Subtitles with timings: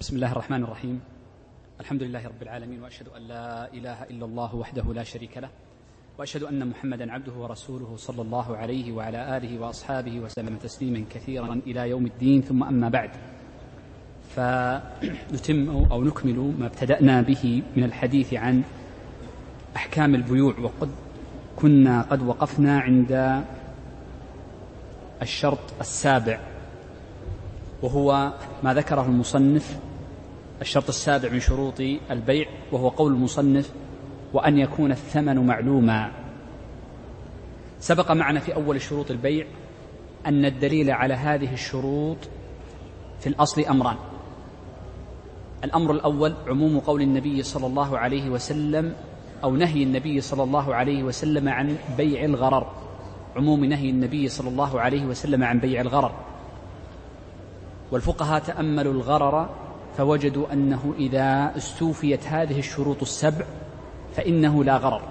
[0.00, 1.00] بسم الله الرحمن الرحيم.
[1.80, 5.48] الحمد لله رب العالمين وأشهد أن لا إله إلا الله وحده لا شريك له
[6.18, 11.90] وأشهد أن محمدا عبده ورسوله صلى الله عليه وعلى آله وأصحابه وسلم تسليما كثيرا إلى
[11.90, 12.42] يوم الدين.
[12.42, 13.10] ثم أما بعد
[14.36, 18.62] فنتم أو نكمل ما ابتدأنا به من الحديث عن
[19.76, 20.90] أحكام البيوع وقد
[21.56, 23.44] كنا قد وقفنا عند
[25.22, 26.40] الشرط السابع
[27.82, 28.32] وهو
[28.64, 29.89] ما ذكره المصنف
[30.60, 31.80] الشرط السابع من شروط
[32.10, 33.70] البيع وهو قول المصنف
[34.32, 36.10] وأن يكون الثمن معلوما.
[37.78, 39.46] سبق معنا في أول شروط البيع
[40.26, 42.18] أن الدليل على هذه الشروط
[43.20, 43.96] في الأصل أمران.
[45.64, 48.94] الأمر الأول عموم قول النبي صلى الله عليه وسلم
[49.44, 52.66] أو نهي النبي صلى الله عليه وسلم عن بيع الغرر.
[53.36, 56.12] عموم نهي النبي صلى الله عليه وسلم عن بيع الغرر.
[57.92, 59.48] والفقهاء تأملوا الغرر
[59.96, 63.44] فوجدوا أنه إذا استوفيت هذه الشروط السبع
[64.16, 65.02] فإنه لا غرر.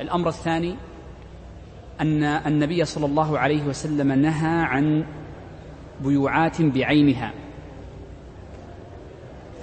[0.00, 0.76] الأمر الثاني
[2.00, 5.04] أن النبي صلى الله عليه وسلم نهى عن
[6.00, 7.32] بيوعات بعينها.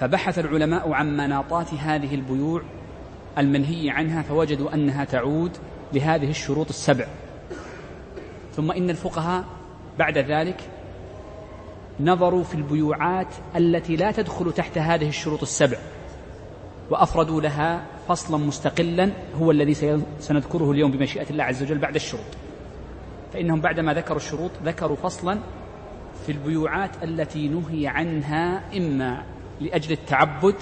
[0.00, 2.62] فبحث العلماء عن مناطات هذه البيوع
[3.38, 5.56] المنهي عنها فوجدوا أنها تعود
[5.92, 7.06] لهذه الشروط السبع.
[8.56, 9.44] ثم إن الفقهاء
[9.98, 10.60] بعد ذلك
[12.00, 15.78] نظروا في البيوعات التي لا تدخل تحت هذه الشروط السبع
[16.90, 22.24] وأفردوا لها فصلا مستقلا هو الذي سنذكره اليوم بمشيئة الله عز وجل بعد الشروط.
[23.32, 25.38] فإنهم بعدما ذكروا الشروط ذكروا فصلا
[26.26, 29.22] في البيوعات التي نهي عنها إما
[29.60, 30.54] لأجل التعبد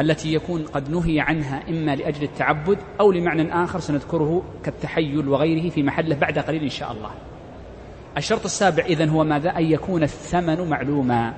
[0.00, 5.82] التي يكون قد نهي عنها إما لأجل التعبد أو لمعنى آخر سنذكره كالتحيل وغيره في
[5.82, 7.10] محله بعد قليل إن شاء الله.
[8.16, 11.34] الشرط السابع إذن هو ماذا؟ أن يكون الثمن معلوما.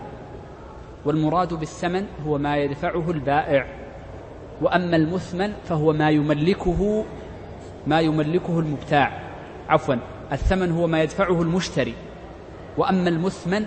[1.04, 3.66] والمراد بالثمن هو ما يدفعه البائع.
[4.62, 7.04] وأما المثمن فهو ما يملكه
[7.86, 9.20] ما يملكه المبتاع.
[9.68, 9.94] عفوا
[10.32, 11.94] الثمن هو ما يدفعه المشتري.
[12.76, 13.66] وأما المثمن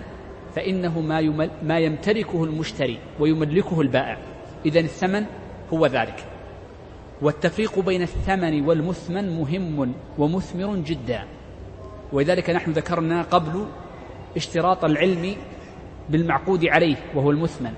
[0.54, 4.18] فإنه ما, يمل ما يمتلكه المشتري ويملكه البائع.
[4.66, 5.24] إذا الثمن
[5.72, 6.24] هو ذلك.
[7.22, 11.24] والتفريق بين الثمن والمثمن مهم ومثمر جدا.
[12.12, 13.66] ولذلك نحن ذكرنا قبل
[14.36, 15.36] اشتراط العلم
[16.08, 17.72] بالمعقود عليه وهو المثمن.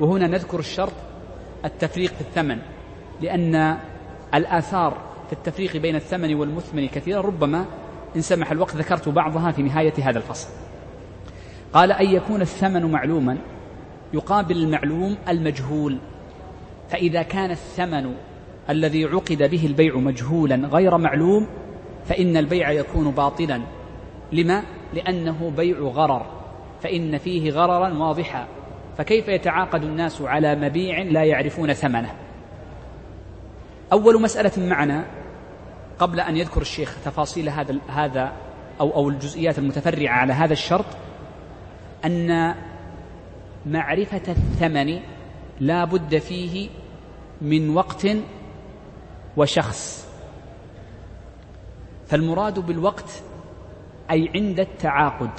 [0.00, 0.92] وهنا نذكر الشرط
[1.64, 2.58] التفريق في الثمن
[3.20, 3.78] لأن
[4.34, 4.96] الآثار
[5.26, 7.64] في التفريق بين الثمن والمثمن كثيرا ربما
[8.16, 10.48] إن سمح الوقت ذكرت بعضها في نهاية هذا الفصل.
[11.72, 13.38] قال أن يكون الثمن معلوما
[14.14, 15.98] يقابل المعلوم المجهول
[16.88, 18.14] فإذا كان الثمن
[18.70, 21.46] الذي عقد به البيع مجهولا غير معلوم
[22.10, 23.60] فإن البيع يكون باطلا.
[24.32, 24.62] لما؟
[24.94, 26.26] لأنه بيع غرر.
[26.82, 28.46] فإن فيه غررا واضحا.
[28.98, 32.14] فكيف يتعاقد الناس على مبيع لا يعرفون ثمنه؟
[33.92, 35.04] أول مسألة معنا
[35.98, 38.32] قبل أن يذكر الشيخ تفاصيل هذا هذا
[38.80, 40.86] أو أو الجزئيات المتفرعة على هذا الشرط
[42.04, 42.54] أن
[43.66, 45.00] معرفة الثمن
[45.60, 46.68] لا بد فيه
[47.40, 48.06] من وقت
[49.36, 50.09] وشخص.
[52.10, 53.22] فالمراد بالوقت
[54.10, 55.30] أي عند التعاقد.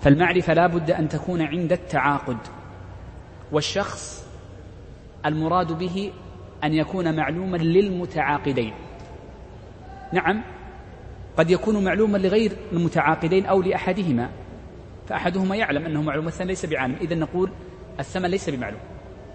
[0.00, 2.36] فالمعرفة لا بد أن تكون عند التعاقد.
[3.52, 4.28] والشخص
[5.26, 6.12] المراد به
[6.64, 8.72] أن يكون معلوما للمتعاقدين.
[10.12, 10.42] نعم
[11.36, 14.30] قد يكون معلوما لغير المتعاقدين أو لأحدهما
[15.08, 16.96] فأحدهما يعلم أنه معلوم الثاني ليس بعالم.
[17.00, 17.50] إذا نقول
[18.00, 18.80] الثمن ليس بمعلوم.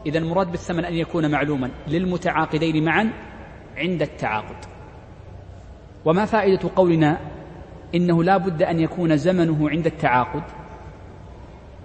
[0.05, 3.09] إذا المراد بالثمن أن يكون معلوما للمتعاقدين معا
[3.77, 4.76] عند التعاقد.
[6.07, 7.17] وما فائدة قولنا
[7.95, 10.43] إنه لا بد أن يكون زمنه عند التعاقد؟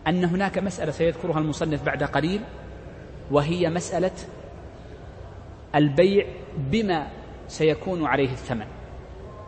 [0.07, 2.41] أن هناك مسألة سيذكرها المصنف بعد قليل
[3.31, 4.11] وهي مسألة
[5.75, 7.07] البيع بما
[7.49, 8.67] سيكون عليه الثمن.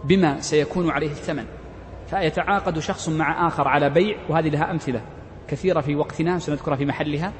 [0.05, 1.47] بما سيكون عليه الثمن.
[2.07, 5.01] فيتعاقد شخص مع آخر على بيع وهذه لها أمثلة
[5.49, 7.33] كثيرة في وقتنا سنذكرها في محلها.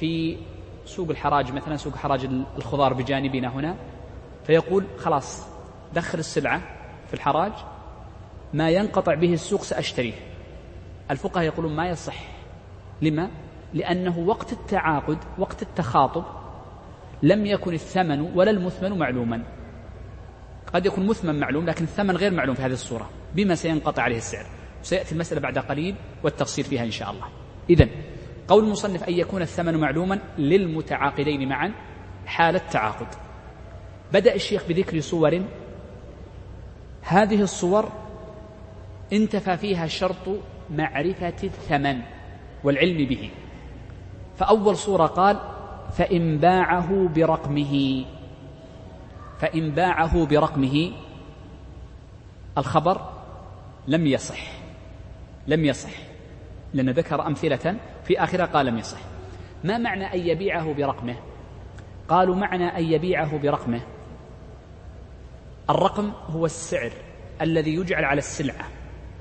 [0.00, 0.36] في
[0.84, 3.76] سوق الحراج مثلا سوق حراج الخضار بجانبنا هنا
[4.46, 5.53] فيقول خلاص
[5.94, 6.62] دخل السلعة
[7.08, 7.52] في الحراج
[8.54, 10.12] ما ينقطع به السوق سأشتريه.
[11.10, 12.16] الفقهاء يقولون ما يصح.
[13.02, 13.30] لما؟
[13.74, 16.24] لأنه وقت التعاقد وقت التخاطب
[17.22, 19.42] لم يكن الثمن ولا المثمن معلوما.
[20.74, 23.10] قد يكون مثمن معلوم لكن الثمن غير معلوم في هذه الصورة.
[23.34, 24.46] بما سينقطع عليه السعر.
[24.82, 27.26] سيأتي المسألة بعد قليل والتفصيل فيها إن شاء الله.
[27.70, 27.88] إذا
[28.48, 31.72] قول المصنف أن يكون الثمن معلوما للمتعاقدين معا
[32.26, 33.06] حال التعاقد.
[34.12, 35.44] بدأ الشيخ بذكر صور
[37.04, 37.92] هذه الصور
[39.12, 40.28] انتفى فيها شرط
[40.70, 42.00] معرفة الثمن
[42.64, 43.30] والعلم به.
[44.36, 45.40] فأول صورة قال
[45.92, 48.04] فإن باعه برقمه.
[49.38, 50.92] فإن باعه برقمه.
[52.58, 53.00] الخبر
[53.88, 54.52] لم يصح.
[55.46, 55.90] لم يصح.
[56.74, 58.98] لأن ذكر أمثلة في آخرها قال لم يصح.
[59.64, 61.16] ما معنى أن يبيعه برقمه؟
[62.08, 63.80] قالوا معنى أن يبيعه برقمه.
[65.70, 66.92] الرقم هو السعر
[67.42, 68.68] الذي يجعل على السلعة.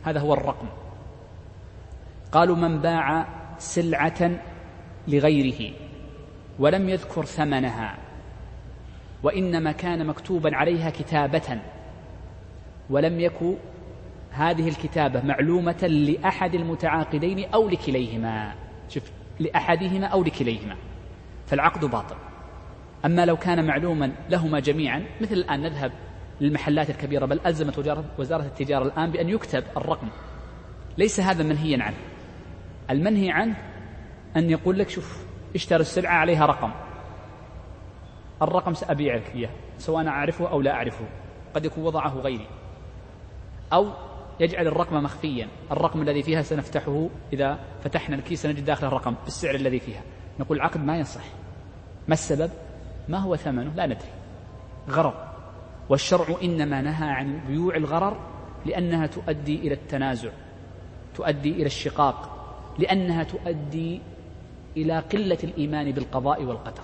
[0.04, 0.68] هذا هو الرقم.
[2.32, 4.32] قالوا من باع سلعة
[5.08, 5.74] لغيره
[6.60, 7.98] ولم يذكر ثمنها
[9.24, 11.60] وإنما كان مكتوبا عليها كتابة
[12.90, 13.56] ولم يكن
[14.32, 18.54] هذه الكتابة معلومة لأحد المتعاقدين أو لكليهما.
[18.90, 20.76] شوف لأحدهما أو لكليهما.
[21.48, 22.16] فالعقد باطل.
[23.06, 25.92] أما لو كان معلوما لهما جميعا مثل الآن نذهب
[26.44, 27.78] للمحلات الكبيرة بل ألزمت
[28.20, 30.08] وزارة التجارة الآن بأن يكتب الرقم.
[30.98, 31.98] ليس هذا منهيا عنه.
[32.90, 33.56] المنهي عنه
[34.38, 35.26] أن يقول لك شوف
[35.56, 36.72] اشتري السلعة عليها رقم.
[38.42, 41.06] الرقم سأبيع لك إياه سواء أنا أعرفه أو لا أعرفه
[41.54, 42.48] قد يكون وضعه غيري.
[43.74, 43.90] أو
[44.40, 45.48] يجعل الرقم مخفيا.
[45.72, 50.02] الرقم الذي فيها سنفتحه إذا فتحنا الكيس نجد داخل الرقم بالسعر الذي فيها.
[50.40, 51.24] نقول العقد ما يصح.
[52.08, 52.52] ما السبب؟
[53.10, 54.10] ما هو ثمنه؟ لا ندري.
[54.90, 55.33] غرض.
[55.90, 58.20] والشرع إنما نهى عن بيوع الغرر
[58.66, 60.30] لأنها تؤدي إلى التنازع
[61.16, 62.34] تؤدي إلى الشقاق
[62.80, 64.02] لأنها تؤدي
[64.78, 66.84] إلى قلة الإيمان بالقضاء والقدر.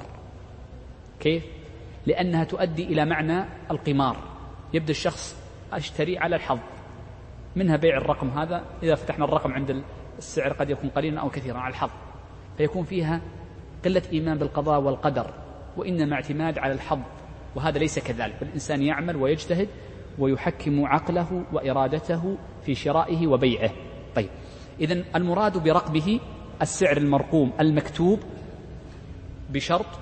[1.20, 1.44] كيف؟
[2.06, 4.18] لأنها تؤدي إلى معنى القمار.
[4.74, 5.36] يبدأ الشخص
[5.74, 6.60] أشتري على الحظ.
[7.56, 9.84] منها بيع الرقم هذا إذا فتحنا الرقم عند
[10.18, 11.90] السعر قد يكون قليلا أو كثيرا على الحظ.
[12.58, 13.22] فيكون فيها
[13.86, 15.34] قلة إيمان بالقضاء والقدر
[15.78, 17.00] وإنما اعتماد على الحظ.
[17.56, 18.36] وهذا ليس كذلك.
[18.42, 19.68] الإنسان يعمل ويجتهد
[20.20, 23.72] ويحكم عقله وإرادته في شرائه وبيعه.
[24.16, 24.30] طيب
[24.80, 26.20] إذا المراد برقبه
[26.62, 28.20] السعر المرقوم المكتوب
[29.50, 30.00] بشرط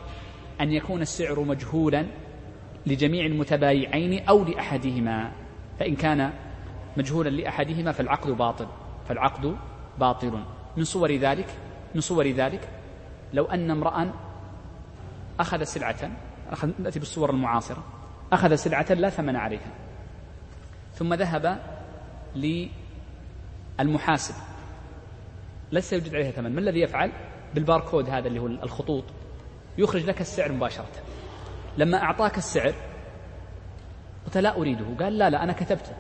[0.62, 2.06] أن يكون السعر مجهولا
[2.86, 5.32] لجميع المتبايعين أو لأحدهما.
[5.80, 6.34] فإن كان
[6.98, 8.68] مجهولا لأحدهما فالعقد باطل
[9.08, 9.56] فالعقد
[10.00, 10.44] باطل.
[10.78, 11.48] من صور ذلك
[11.96, 12.70] من صور ذلك
[13.34, 14.14] لو أن امرأ
[15.40, 16.12] أخذ سلعة
[16.80, 17.84] نأتي بالصور المعاصرة.
[18.34, 19.72] أخذ سلعة لا ثمن عليها.
[20.94, 21.60] ثم ذهب
[23.80, 24.36] للمحاسب.
[25.72, 26.56] ليس يوجد عليها ثمن.
[26.56, 27.12] ما الذي يفعل؟
[27.56, 29.04] بالباركود هذا اللي هو الخطوط.
[29.78, 30.92] يخرج لك السعر مباشرة.
[31.78, 32.74] لما أعطاك السعر
[34.26, 34.86] قلت لا أريده.
[35.00, 35.96] قال لا لا أنا كتبته.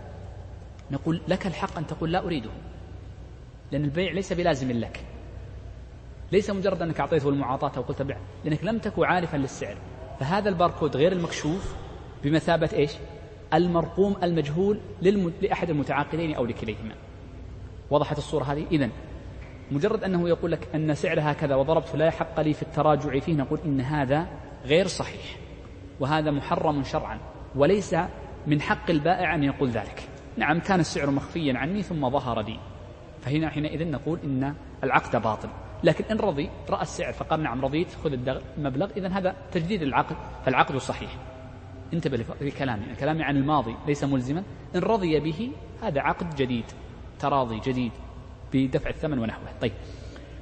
[0.91, 2.49] نقول لك الحق أن تقول لا أريده.
[3.71, 5.05] لأن البيع ليس بلازم لك.
[6.31, 9.77] ليس مجرد أنك أعطيته المعاطاة أو قلت بيع لأنك لم تكن عارفا للسعر.
[10.19, 11.75] فهذا الباركود غير المكشوف
[12.23, 12.91] بمثابة إيش؟
[13.53, 15.33] المرقوم المجهول للم...
[15.41, 16.95] لأحد المتعاقدين أو لكليهما.
[17.89, 18.91] وضحت الصورة هذه؟ إذن
[19.71, 23.59] مجرد أنه يقول لك أن سعرها كذا وضربت لا حق لي في التراجع فيه نقول
[23.65, 24.27] إن هذا
[24.65, 25.37] غير صحيح
[25.99, 27.19] وهذا محرم شرعا
[27.55, 27.95] وليس
[28.47, 30.09] من حق البائع أن يقول ذلك.
[30.37, 32.59] نعم كان السعر مخفيا عني ثم ظهر لي.
[33.21, 34.53] فهنا حينئذ نقول إن
[34.83, 35.49] العقد باطل.
[35.83, 38.11] لكن إن رضي رأى السعر فقال نعم رضيت خذ
[38.57, 38.89] المبلغ.
[38.97, 40.15] إذا هذا تجديد العقد
[40.45, 41.17] فالعقد صحيح.
[41.93, 42.95] انتبه لكلامي.
[42.99, 44.43] كلامي عن الماضي ليس ملزما.
[44.75, 45.51] إن رضي به
[45.83, 46.65] هذا عقد جديد
[47.19, 47.91] تراضي جديد
[48.53, 49.47] بدفع الثمن ونحوه.
[49.61, 49.73] طيب.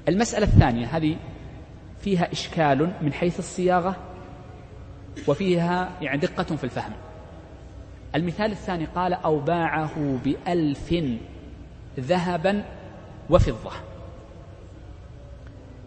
[0.08, 1.18] المسألة الثانية هذه
[2.00, 3.96] فيها إشكال من حيث الصياغة
[5.28, 6.94] وفيها يعني دقة في الفهم.
[8.16, 10.96] المثال الثاني قال أو باعه بألف
[12.00, 12.64] ذهبا
[13.30, 13.72] وفضة.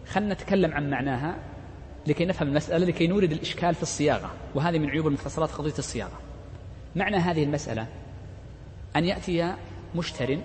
[0.09, 1.35] خلنا نتكلم عن معناها
[2.07, 4.31] لكي نفهم المسألة لكي نورد الإشكال في الصياغة.
[4.55, 6.19] وهذه من عيوب المختصرات قضية الصياغة.
[6.95, 7.87] معنى هذه المسألة؟
[8.95, 9.53] أن يأتي
[9.95, 10.37] مشتر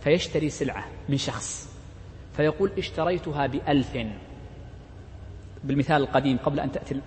[0.00, 1.70] فيشتري سلعة من شخص
[2.36, 3.98] فيقول اشتريتها بألف.
[5.64, 7.00] بالمثال القديم قبل أن تأتي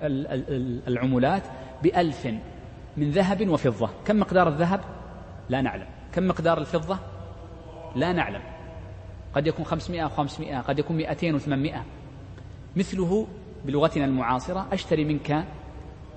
[0.88, 1.44] العمولات
[1.84, 2.26] بألف
[2.98, 3.90] من ذهب وفضة.
[4.06, 4.82] كم مقدار الذهب؟
[5.50, 5.88] لا نعلم.
[6.14, 7.00] كم مقدار الفضة؟
[7.96, 8.42] لا نعلم.
[9.36, 11.86] قد يكون خمسمائة وخمسمائة قد يكون مئتين وثمانمائة.
[12.76, 13.28] مثله
[13.66, 15.46] بلغتنا المعاصرة أشتري منك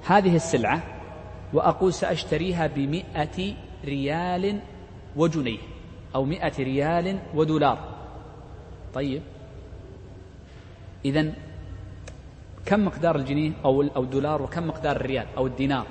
[0.06, 0.82] هذه السلعة
[1.52, 3.54] وأقول سأشتريها بمئة
[3.84, 4.60] ريال
[5.16, 5.58] وجنيه
[6.14, 7.78] أو مئة ريال ودولار.
[8.94, 9.22] طيب.
[11.04, 11.32] إذا
[12.66, 15.86] كم مقدار الجنيه أو أو الدولار وكم مقدار الريال أو الدينار؟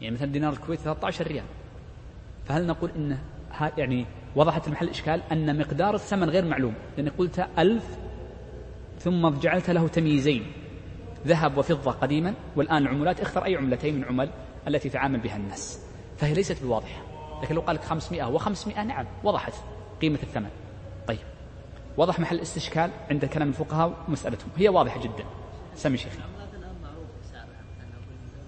[0.00, 1.44] يعني مثلا دينار الكويت 13 ريال.
[2.46, 3.18] فهل نقول إن
[3.78, 7.84] يعني وضحت المحل إشكال أن مقدار الثمن غير معلوم لأني قلت ألف
[8.98, 10.52] ثم جعلت له تمييزين
[11.26, 14.30] ذهب وفضة قديما والآن العملات اختر أي عملتين من عمل
[14.68, 15.80] التي تعامل بها الناس.
[16.16, 17.02] فهي ليست بواضحة
[17.42, 19.52] لكن لو قال لك 500 و500 نعم وضحت
[20.02, 20.50] قيمة الثمن.
[21.08, 21.18] طيب
[21.96, 24.48] وضح محل الاستشكال عند كلام الفقهاء ومسألتهم.
[24.56, 25.24] هي واضحة جدا.
[25.74, 26.18] سمي شيخي.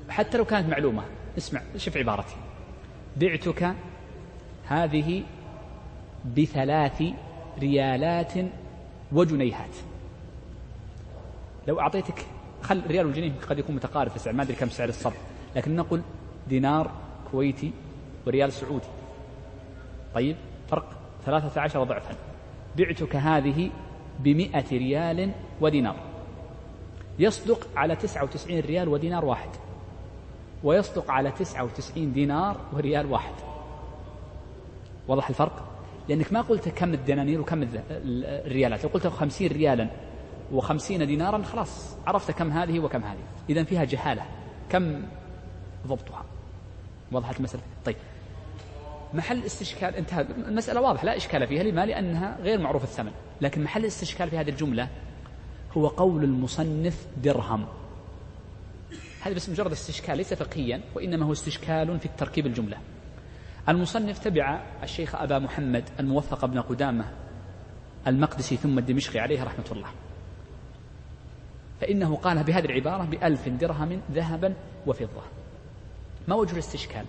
[0.08, 1.02] حتى لو كانت معلومة
[1.38, 2.36] اسمع شوف عبارتي.
[3.16, 3.74] بعتك
[4.66, 5.22] هذه
[6.36, 7.02] بثلاث
[7.58, 8.32] ريالات
[9.12, 9.76] وجنيهات.
[11.68, 12.26] لو أعطيتك
[12.62, 15.16] خل ريال والجنيه قد يكون متقارب في السعر ما أدري كم سعر الصرف
[15.56, 16.02] لكن نقول
[16.48, 16.90] دينار
[17.30, 17.72] كويتي
[18.26, 18.86] وريال سعودي.
[20.14, 20.36] طيب
[20.70, 20.92] فرق
[21.24, 22.14] ثلاثة عشر ضعفا.
[22.76, 23.70] بعتك هذه
[24.18, 25.96] بمئة ريال ودينار.
[27.18, 29.50] يصدق على تسعة وتسعين ريال ودينار واحد.
[30.64, 33.34] ويصدق على تسعة وتسعين دينار وريال واحد.
[35.08, 35.73] وضح الفرق؟
[36.08, 38.84] لأنك ما قلت كم الدنانير وكم الريالات.
[38.84, 39.88] لو قلت خمسين ريالا
[40.52, 43.18] وخمسين دينارا خلاص عرفت كم هذه وكم هذه.
[43.50, 44.22] إذا فيها جهالة.
[44.70, 45.02] كم
[45.86, 46.24] ضبطها؟
[47.12, 47.96] وضحت المسألة؟ طيب.
[49.14, 50.26] محل استشكال انتهى.
[50.48, 51.62] المسألة واضحة لا إشكال فيها.
[51.62, 53.12] لما؟ لأنها غير معروف الثمن.
[53.40, 54.88] لكن محل الاستشكال في هذه الجملة
[55.72, 57.66] هو قول المصنف درهم.
[59.22, 62.78] هذا بس مجرد استشكال ليس فقهيا وإنما هو استشكال في التركيب الجملة.
[63.68, 67.04] المصنف تبع الشيخ أبا محمد الموفق بن قدامة
[68.06, 69.88] المقدسي ثم الدمشقي عليه رحمة الله.
[71.80, 74.54] فإنه قال بهذه العبارة بألف درهم ذهبا
[74.86, 75.22] وفضة.
[76.28, 77.04] ما وجه الاستشكال؟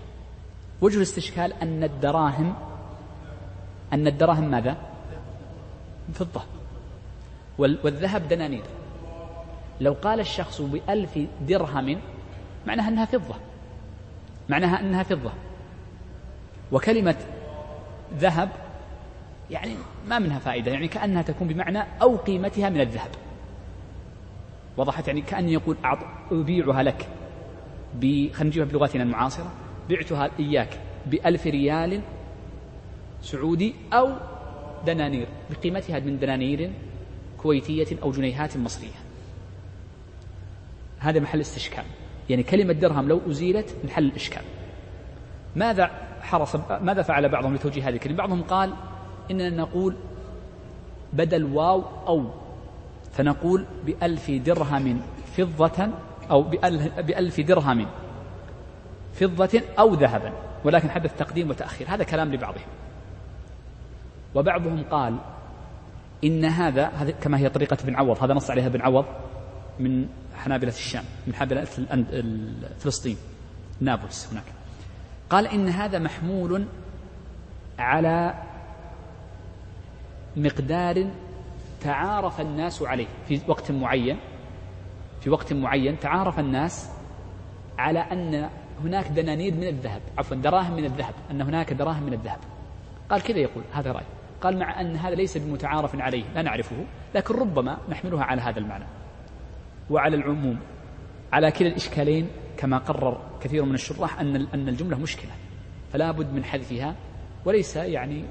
[0.81, 2.55] وجه الاستشكال أن الدراهم
[3.93, 4.77] أن الدراهم ماذا؟
[6.13, 6.41] فضة.
[7.57, 8.63] والذهب دنانير.
[9.81, 12.01] لو قال الشخص بألف درهم
[12.67, 13.35] معناها أنها فضة.
[14.49, 15.31] معناها أنها فضة.
[16.71, 17.15] وكلمة
[18.17, 18.49] ذهب
[19.51, 19.73] يعني
[20.07, 23.09] ما منها فائدة يعني كأنها تكون بمعنى أو قيمتها من الذهب.
[24.77, 25.77] وضحت يعني كأن يقول
[26.31, 27.07] أبيعها لك
[28.01, 29.51] خلينا نجيبها بلغتنا المعاصرة
[29.89, 32.01] بعتها إياك بألف ريال
[33.21, 34.13] سعودي أو
[34.85, 36.71] دنانير بقيمتها من دنانير
[37.37, 38.99] كويتية أو جنيهات مصرية.
[40.99, 41.83] هذا محل استشكال.
[42.29, 44.43] يعني كلمة درهم لو أزيلت نحل الإشكال
[45.55, 48.73] ماذا حرص ماذا فعل بعضهم لتوجيه هذه الكلمة؟ بعضهم قال
[49.31, 49.95] إننا نقول
[51.13, 52.29] بدل واو أو
[53.11, 55.01] فنقول بألف درهم
[55.37, 55.89] فضة
[56.31, 56.43] أو
[57.01, 57.85] بألف درهم
[59.13, 60.31] فضة أو ذهبا
[60.63, 61.87] ولكن حدث تقديم وتأخير.
[61.89, 62.67] هذا كلام لبعضهم.
[64.35, 65.17] وبعضهم قال
[66.23, 66.91] إن هذا
[67.21, 69.05] كما هي طريقة ابن عوض هذا نص عليها ابن عوض
[69.79, 71.65] من حنابلة الشام من حنابلة
[72.79, 73.17] فلسطين
[73.81, 74.54] نابلس هناك.
[75.29, 76.65] قال إن هذا محمول
[77.79, 78.33] على
[80.35, 81.07] مقدار
[81.81, 83.07] تعارف الناس عليه.
[83.27, 84.17] في وقت معين
[85.21, 86.89] في وقت معين تعارف الناس
[87.77, 88.49] على أن
[88.83, 92.39] هناك دنانير من الذهب عفوا دراهم من الذهب أن هناك دراهم من الذهب.
[93.09, 94.05] قال كذا يقول هذا رأي.
[94.41, 96.75] قال مع أن هذا ليس بمتعارف عليه لا نعرفه
[97.15, 98.85] لكن ربما نحملها على هذا المعنى.
[99.89, 100.59] وعلى العموم
[101.33, 102.27] على كلا الإشكالين
[102.57, 105.31] كما قرر كثير من الشراح أن أن الجملة مشكلة
[105.93, 106.95] فلا بد من حذفها
[107.45, 108.25] وليس يعني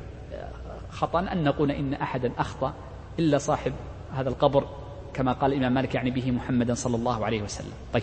[0.90, 2.74] خطأ أن نقول إن أحدا أخطأ
[3.18, 3.72] إلا صاحب
[4.12, 4.68] هذا القبر
[5.14, 7.72] كما قال الإمام مالك يعني به محمدا صلى الله عليه وسلم.
[7.92, 8.02] طيب.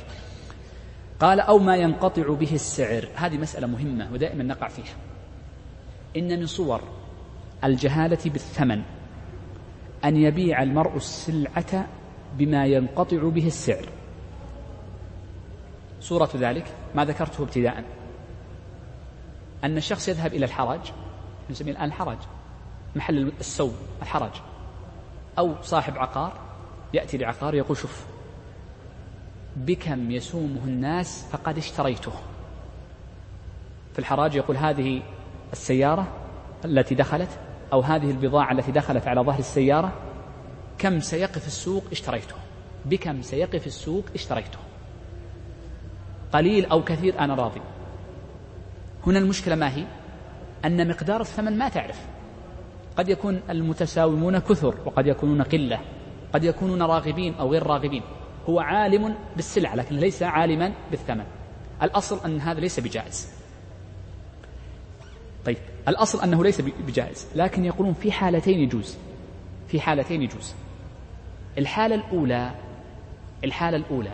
[1.19, 3.07] قال أو ما ينقطع به السعر.
[3.15, 4.95] هذه مسألة مهمة ودائما نقع فيها.
[6.17, 6.81] إن من صور
[7.63, 8.81] الجهالة بالثمن
[10.05, 11.87] أن يبيع المرء السلعة
[12.37, 13.85] بما ينقطع به السعر.
[16.01, 16.65] صورة ذلك
[16.95, 17.83] ما ذكرته ابتداء.
[19.63, 20.79] أن الشخص يذهب إلى الحرج
[21.49, 22.17] نسميه الآن الحرج
[22.95, 24.31] محل السوق الحرج.
[25.37, 26.33] أو صاحب عقار
[26.93, 28.05] يأتي لعقار يقول شوف
[29.55, 32.11] بكم يسومه الناس فقد اشتريته.
[33.93, 35.01] في الحراج يقول هذه
[35.53, 36.07] السيارة
[36.65, 37.29] التي دخلت
[37.73, 39.93] أو هذه البضاعة التي دخلت على ظهر السيارة
[40.77, 42.35] كم سيقف السوق اشتريته.
[42.85, 44.57] بكم سيقف السوق اشتريته.
[46.33, 47.61] قليل أو كثير أنا راضي.
[49.07, 49.85] هنا المشكلة ما هي؟
[50.65, 51.99] أن مقدار الثمن ما تعرف.
[52.97, 55.79] قد يكون المتساومون كثر وقد يكونون قلة.
[56.33, 58.03] قد يكونون راغبين أو غير راغبين.
[58.49, 61.25] هو عالم بالسلع لكن ليس عالما بالثمن.
[61.83, 63.29] الأصل أن هذا ليس بجائز.
[65.45, 65.57] طيب
[65.87, 67.27] الأصل أنه ليس بجائز.
[67.35, 68.97] لكن يقولون في حالتين يجوز.
[69.67, 70.53] في حالتين يجوز.
[71.57, 72.51] الحالة الأولى
[73.43, 74.11] الحالة الأولى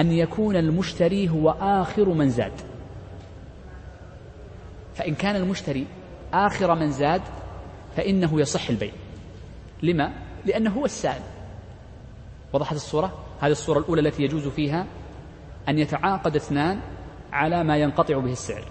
[0.00, 2.52] أن يكون المشتري هو آخر من زاد.
[4.94, 5.86] فإن كان المشتري
[6.32, 7.22] آخر من زاد
[7.96, 8.92] فإنه يصح البيع.
[9.82, 10.12] لما؟
[10.46, 11.22] لأنه هو السائل.
[12.52, 14.86] وضحت الصورة؟ هذه الصورة الأولى التي يجوز فيها
[15.68, 16.80] أن يتعاقد اثنان
[17.32, 18.64] على ما ينقطع به السعر.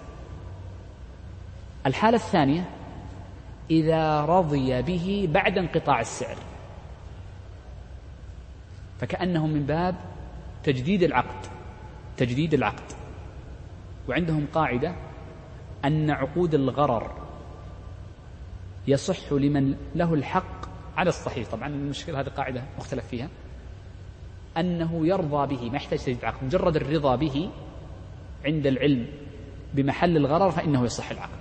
[1.86, 2.70] الحالة الثانية
[3.70, 6.36] إذا رضي به بعد انقطاع السعر.
[9.00, 9.94] فكأنه من باب
[10.64, 11.46] تجديد العقد
[12.16, 12.92] تجديد العقد.
[14.08, 14.94] وعندهم قاعدة
[15.84, 17.12] أن عقود الغرر
[18.88, 21.48] يصح لمن له الحق على الصحيح.
[21.48, 23.28] طبعا المشكلة هذه قاعدة مختلف فيها.
[24.56, 27.50] أنه يرضى به ما يحتاج تجديد عقد مجرد الرضا به
[28.44, 29.06] عند العلم
[29.74, 31.40] بمحل الغرر فإنه يصح العقد.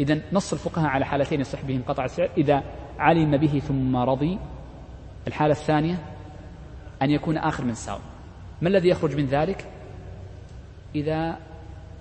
[0.00, 2.62] إذا نص الفقهاء على حالتين يصح بهم قطع السعر إذا
[2.98, 4.38] علم به ثم رضي
[5.26, 5.98] الحالة الثانية
[7.02, 7.98] أن يكون آخر من ساو
[8.62, 9.68] ما الذي يخرج من ذلك؟
[10.94, 11.38] إذا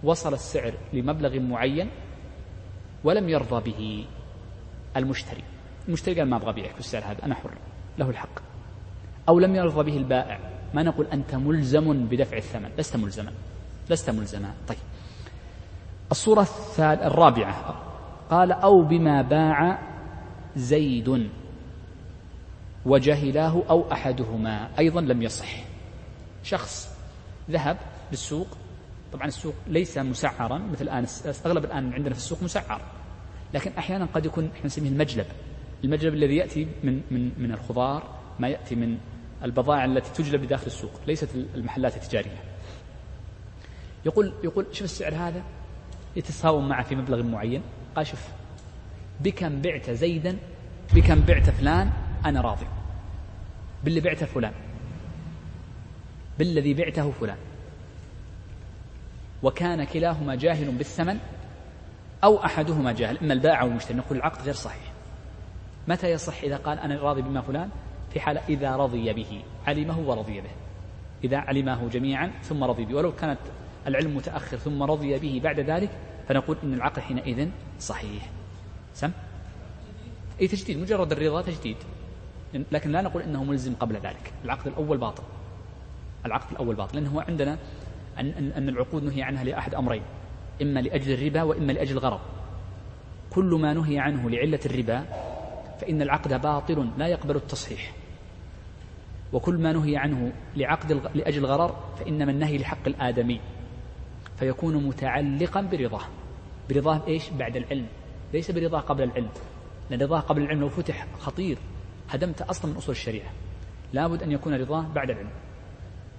[0.03, 1.89] وصل السعر لمبلغ معين
[3.03, 4.05] ولم يرضى به
[4.97, 5.43] المشتري.
[5.87, 7.51] المشتري قال ما أبغى أبيعك بالسعر هذا أنا حر
[7.97, 8.39] له الحق.
[9.29, 10.39] أو لم يرضى به البائع
[10.73, 12.69] ما نقول أنت ملزم بدفع الثمن.
[12.77, 13.31] لست ملزما
[13.89, 14.53] لست ملزما.
[14.67, 14.77] طيب.
[16.11, 16.47] الصورة
[16.79, 17.83] الرابعة
[18.29, 19.79] قال أو بما باع
[20.55, 21.29] زيد
[22.85, 25.66] وجهلاه أو أحدهما أيضا لم يصح.
[26.47, 26.89] شخص
[27.49, 27.77] ذهب
[28.11, 28.47] للسوق
[29.13, 31.05] طبعا السوق ليس مسعرا مثل الآن
[31.45, 32.81] أغلب الآن عندنا في السوق مسعر.
[33.53, 35.25] لكن أحيانا قد يكون إحنا نسميه المجلب.
[35.83, 38.03] المجلب الذي يأتي من من من الخضار
[38.39, 38.97] ما يأتي من
[39.43, 42.43] البضائع التي تجلب بداخل السوق ليست المحلات التجارية.
[44.05, 45.43] يقول يقول شوف السعر هذا؟
[46.15, 47.61] يتساوم معه في مبلغ معين.
[47.95, 48.27] قال شوف
[49.21, 50.37] بكم بعت زيدا
[50.93, 51.91] بكم بعت فلان
[52.25, 52.67] أنا راضي.
[53.83, 54.53] باللي بعته فلان.
[56.39, 57.37] بالذي بعته فلان.
[59.43, 61.19] وكان كلاهما جاهل بالثمن
[62.23, 63.17] أو أحدهما جاهل.
[63.17, 63.97] إما البائع أو المشتري.
[63.97, 64.93] نقول العقد غير صحيح.
[65.87, 67.69] متى يصح إذا قال أنا راضي بما فلان؟
[68.13, 69.41] في حالة إذا رضي به.
[69.67, 70.49] علمه ورضي به.
[71.23, 72.95] إذا علمه جميعا ثم رضي به.
[72.95, 73.39] ولو كانت
[73.87, 75.89] العلم متأخر ثم رضي به بعد ذلك
[76.27, 78.29] فنقول إن العقد حينئذ صحيح.
[78.93, 79.11] سم؟
[80.41, 80.77] أي تجديد.
[80.77, 81.77] مجرد الرضا تجديد.
[82.71, 84.33] لكن لا نقول إنه ملزم قبل ذلك.
[84.45, 85.23] العقد الأول باطل.
[86.25, 87.57] العقد الأول باطل لأنه هو عندنا
[88.19, 90.03] أن, أن العقود نهي عنها لأحد أمرين
[90.61, 92.19] إما لأجل الربا وإما لأجل الغرض.
[93.29, 95.05] كل ما نهي عنه لعلة الربا
[95.81, 97.93] فإن العقد باطل لا يقبل التصحيح.
[99.33, 103.41] وكل ما نهي عنه لعقد لأجل الغرر فإنما النهي لحق الآدمي.
[104.39, 106.03] فيكون متعلقا برضاه.
[106.69, 107.87] برضاه إيش؟ بعد العلم.
[108.33, 109.29] ليس برضاه قبل العلم.
[109.89, 111.57] لأن رضاه قبل العلم لو فتح خطير
[112.09, 113.31] هدمت أصلا من أصول الشريعة.
[113.93, 115.29] لابد أن يكون رضاه بعد العلم.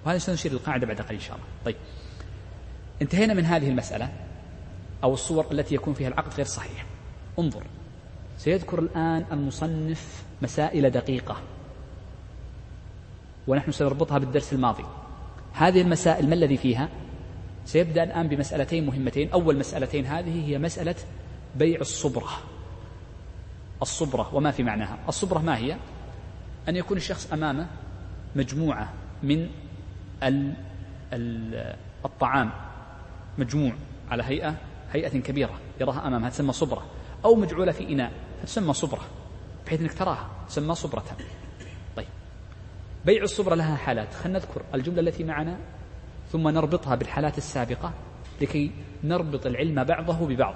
[0.05, 1.47] وهذا سنشير القاعدة بعد قليل إن شاء الله.
[1.65, 1.75] طيب.
[3.01, 4.09] انتهينا من هذه المسألة
[5.03, 6.85] أو الصور التي يكون فيها العقد غير صحيح.
[7.39, 7.63] انظر.
[8.37, 11.37] سيذكر الآن المصنف مسائل دقيقة.
[13.47, 14.85] ونحن سنربطها بالدرس الماضي.
[15.53, 16.89] هذه المسائل ما الذي فيها؟
[17.65, 19.31] سيبدأ الآن بمسألتين مهمتين.
[19.31, 20.95] أول مسألتين هذه هي مسألة
[21.55, 22.29] بيع الصبرة.
[23.81, 25.77] الصبرة وما في معناها؟ الصبرة ما هي؟
[26.69, 27.67] أن يكون الشخص أمامه
[28.35, 29.49] مجموعة من
[32.05, 32.51] الطعام
[33.37, 33.73] مجموع
[34.11, 34.55] على هيئة
[34.93, 36.85] هيئة كبيرة يراها أمامها تسمى صبرة
[37.25, 39.01] أو مجعولة في إناء فتسمى صبرة
[39.65, 41.03] بحيث أنك تراها تسمى صبرة.
[41.95, 42.07] طيب.
[43.05, 44.13] بيع الصبرة لها حالات.
[44.13, 45.57] خلينا نذكر الجملة التي معنا
[46.31, 47.93] ثم نربطها بالحالات السابقة
[48.41, 48.71] لكي
[49.03, 50.55] نربط العلم بعضه ببعض.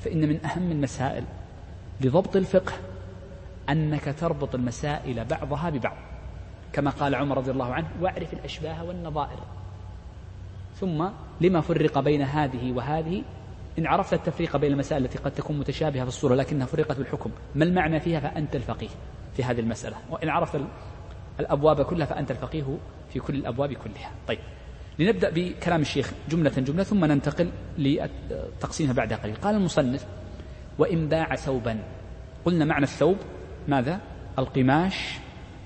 [0.00, 1.24] فإن من أهم المسائل
[2.00, 2.72] لضبط الفقه
[3.68, 5.96] أنك تربط المسائل بعضها ببعض.
[6.72, 9.38] كما قال عمر رضي الله عنه واعرف الأشباه والنظائر.
[10.76, 11.08] ثم
[11.40, 13.22] لما فرق بين هذه وهذه؟
[13.78, 17.30] إن عرفت التفريق بين المسائل التي قد تكون متشابهة في الصورة لكنها فرقت بالحكم.
[17.54, 18.88] ما المعنى فيها؟ فأنت الفقيه
[19.36, 19.96] في هذه المسألة.
[20.10, 20.60] وإن عرفت
[21.40, 22.78] الأبواب كلها فأنت الفقيه
[23.12, 24.10] في كل الأبواب كلها.
[24.28, 24.38] طيب
[24.98, 29.34] لنبدأ بكلام الشيخ جملة جملة ثم ننتقل لتقسيمها بعد قليل.
[29.34, 30.06] قال المصنف
[30.78, 31.78] وإن باع ثوبا.
[32.44, 33.16] قلنا معنى الثوب
[33.68, 34.00] ماذا؟
[34.38, 35.18] القماش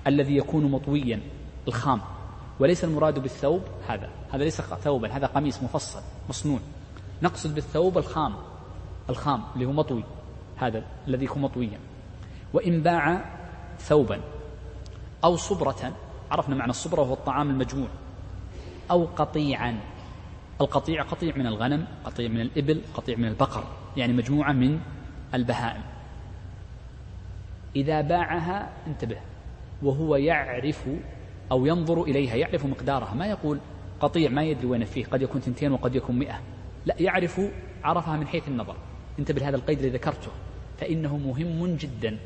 [0.07, 1.19] الذي يكون مطويا
[1.67, 2.01] الخام.
[2.59, 4.09] وليس المراد بالثوب هذا.
[4.31, 6.59] هذا ليس ثوبا هذا قميص مفصل مصنوع.
[7.21, 8.35] نقصد بالثوب الخام
[9.09, 10.03] الخام اللي هو مطوي
[10.57, 11.79] هذا الذي يكون مطويا.
[12.53, 13.25] وإن باع
[13.79, 14.21] ثوبا
[15.23, 15.93] أو صبرة
[16.31, 17.87] عرفنا معنى الصبرة وهو الطعام المجموع
[18.91, 19.79] أو قطيعا.
[20.61, 23.63] القطيع قطيع من الغنم قطيع من الإبل قطيع من البقر
[23.97, 24.79] يعني مجموعة من
[25.33, 25.81] البهائم.
[27.75, 29.17] إذا باعها انتبه.
[29.83, 30.83] وهو يعرف
[31.51, 33.13] أو ينظر إليها يعرف مقدارها.
[33.13, 33.59] ما يقول
[33.99, 36.39] قطيع ما يدري وين فيه قد يكون ثنتين وقد يكون مئة.
[36.85, 37.41] لا يعرف
[37.83, 38.75] عرفها من حيث النظر.
[39.19, 40.31] انتبه لهذا القيد الذي ذكرته
[40.79, 42.17] فإنه مهم جدا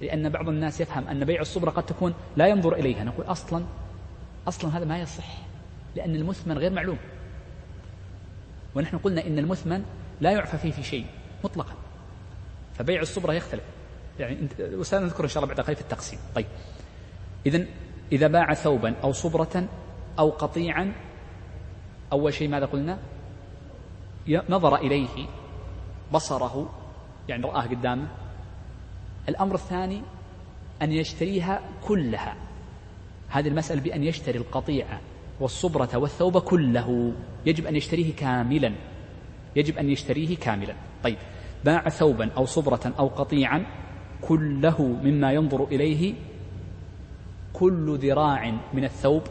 [0.00, 3.04] لأن بعض الناس يفهم أن بيع الصبرة قد تكون لا ينظر إليها.
[3.04, 3.64] نقول أصلا
[4.48, 5.38] أصلا هذا ما يصح
[5.96, 6.98] لأن المثمن غير معلوم.
[8.74, 9.84] ونحن قلنا إن المثمن
[10.20, 11.06] لا يعفى فيه في شيء
[11.44, 11.74] مطلقا.
[12.74, 13.62] فبيع الصبرة يختلف.
[14.18, 16.18] يعني وسنذكر إن شاء الله بعد قليل في التقسيم.
[16.34, 16.46] طيب.
[17.46, 17.66] إذا
[18.12, 19.68] إذا باع ثوبا أو صبرة
[20.18, 20.92] أو قطيعا
[22.12, 22.98] أول شيء ماذا قلنا؟
[24.48, 25.26] نظر إليه
[26.12, 26.70] بصره
[27.28, 28.08] يعني رآه قدامه.
[29.28, 30.02] الأمر الثاني
[30.82, 32.36] أن يشتريها كلها.
[33.28, 35.00] هذه المسألة بأن يشتري القطيعة
[35.40, 37.12] والصبرة والثوب كله.
[37.46, 38.72] يجب أن يشتريه كاملا.
[39.56, 40.74] يجب أن يشتريه كاملا.
[41.04, 41.16] طيب
[41.64, 43.66] باع ثوبا أو صبرة أو قطيعا
[44.22, 46.14] كله مما ينظر إليه
[47.54, 49.22] كل ذراع من الثوب.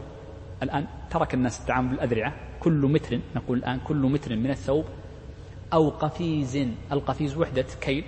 [0.62, 4.84] الآن ترك الناس التعامل بالأذرعة كل متر نقول الآن كل متر من الثوب
[5.72, 6.68] أو قفيز.
[6.92, 8.04] القفيز وحدة كيل.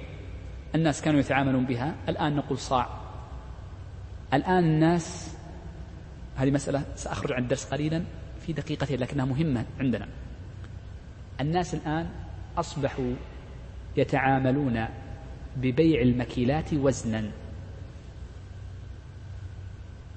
[0.75, 1.95] الناس كانوا يتعاملون بها.
[2.09, 2.89] الآن نقول صاع.
[4.35, 5.37] الآن الناس
[6.37, 8.05] هذه مسألة سأخرج عن الدرس قليلا
[8.41, 10.09] في دقيقتين لكنها مهمة عندنا.
[11.41, 12.09] الناس الآن
[12.59, 13.15] أصبحوا
[13.97, 14.85] يتعاملون
[15.57, 17.31] ببيع المكيلات وزنا.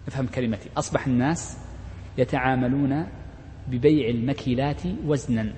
[0.10, 0.69] أفهم كلمتي.
[0.78, 1.58] أصبح الناس
[2.17, 3.08] يتعاملون
[3.67, 5.54] ببيع المكيلات وزنا.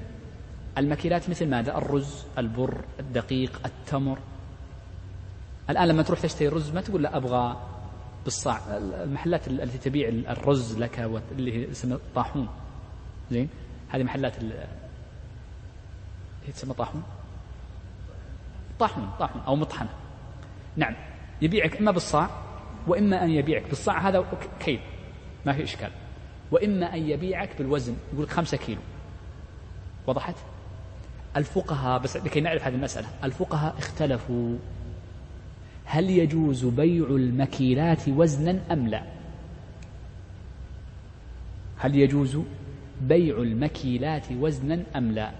[0.77, 4.19] المكيلات مثل ماذا؟ الرز البر الدقيق التمر.
[5.69, 7.57] الآن لما تروح تشتري رز ما تقول لا أبغى
[8.23, 8.59] بالصاع.
[8.77, 10.99] المحلات التي تبيع الرز لك
[11.31, 12.47] اللي هي اسمها طاحون.
[13.31, 13.49] زين؟
[13.89, 14.43] هذه محلات
[16.45, 17.03] هي تسمى طاحون.
[18.79, 19.89] طاحون طاحون أو مطحنة.
[20.75, 20.95] نعم
[21.41, 22.29] يبيعك إما بالصاع
[22.87, 24.25] وإما أن يبيعك بالصاع هذا
[24.59, 24.79] كيل.
[25.45, 25.91] ما في إشكال.
[26.51, 28.81] وإما أن يبيعك بالوزن يقول لك خمسة كيلو.
[30.07, 30.35] وضحت؟
[31.37, 34.57] الفقهاء بس لكي نعرف هذه المسألة الفقهاء اختلفوا.
[35.85, 39.03] هل يجوز بيع المكيلات وزنا أم لا؟
[41.77, 42.37] هل يجوز
[43.01, 45.31] بيع المكيلات وزنا أم لا؟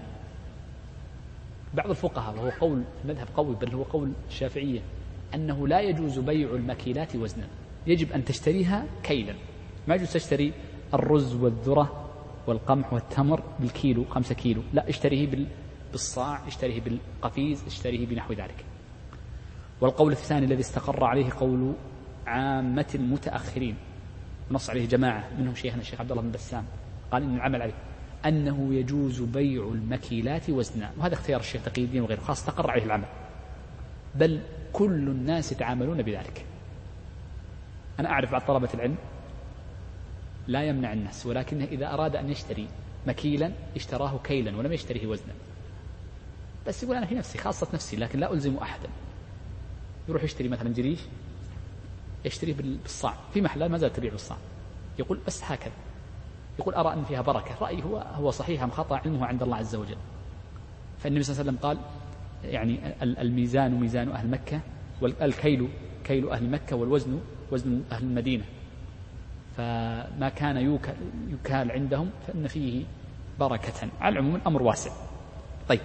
[1.74, 4.80] بعض الفقهاء وهو قول مذهب قوي بل هو قول الشافعية
[5.34, 7.46] أنه لا يجوز بيع المكيلات وزنا.
[7.86, 9.34] يجب أن تشتريها كيلا.
[9.88, 10.52] ما يجوز تشتري
[10.94, 12.10] الرز والذرة
[12.46, 14.62] والقمح والتمر بالكيلو خمسة كيلو.
[14.72, 15.46] لا اشتريه
[15.92, 18.64] بالصاع اشتريه بالقفيز اشتريه بنحو ذلك.
[19.80, 21.72] والقول الثاني الذي استقر عليه قول
[22.26, 23.76] عامة المتأخرين
[24.50, 26.64] نص عليه جماعة منهم شيخنا الشيخ عبد الله بن بسام
[27.12, 27.74] قال إن العمل عليه
[28.26, 30.90] أنه يجوز بيع المكيلات وزنا.
[30.98, 33.04] وهذا اختيار الشيخ تقي الدين وغيره خاص استقر عليه العمل.
[34.14, 34.40] بل
[34.72, 36.44] كل الناس يتعاملون بذلك.
[38.00, 38.96] أنا أعرف بعض طلبة العلم
[40.46, 42.68] لا يمنع الناس ولكنه إذا أراد أن يشتري
[43.06, 45.32] مكيلا اشتراه كيلا ولم يشتريه وزنا.
[46.66, 48.88] بس يقول أنا في نفسي خاصة نفسي لكن لا ألزم أحدا.
[50.08, 51.00] يروح يشتري مثلا جريش
[52.24, 53.14] يشتريه بالصاع.
[53.34, 54.36] في محلات ما زالت تبيع بالصاع
[54.98, 55.72] يقول بس هكذا.
[56.58, 57.54] يقول أرى أن فيها بركة.
[57.60, 59.96] رأيه هو هو صحيح أم خطأ؟ علمه عند الله عز وجل.
[60.98, 61.78] فالنبي صلى الله عليه وسلم قال
[62.44, 64.60] يعني الميزان ميزان أهل مكة
[65.00, 65.68] والكيل
[66.04, 67.20] كيل أهل مكة والوزن
[67.52, 68.44] وزن أهل المدينة.
[69.56, 70.78] فما كان
[71.30, 72.84] يكال عندهم فإن فيه
[73.40, 73.88] بركة.
[74.00, 74.90] على العموم الأمر واسع.
[75.68, 75.80] طيب.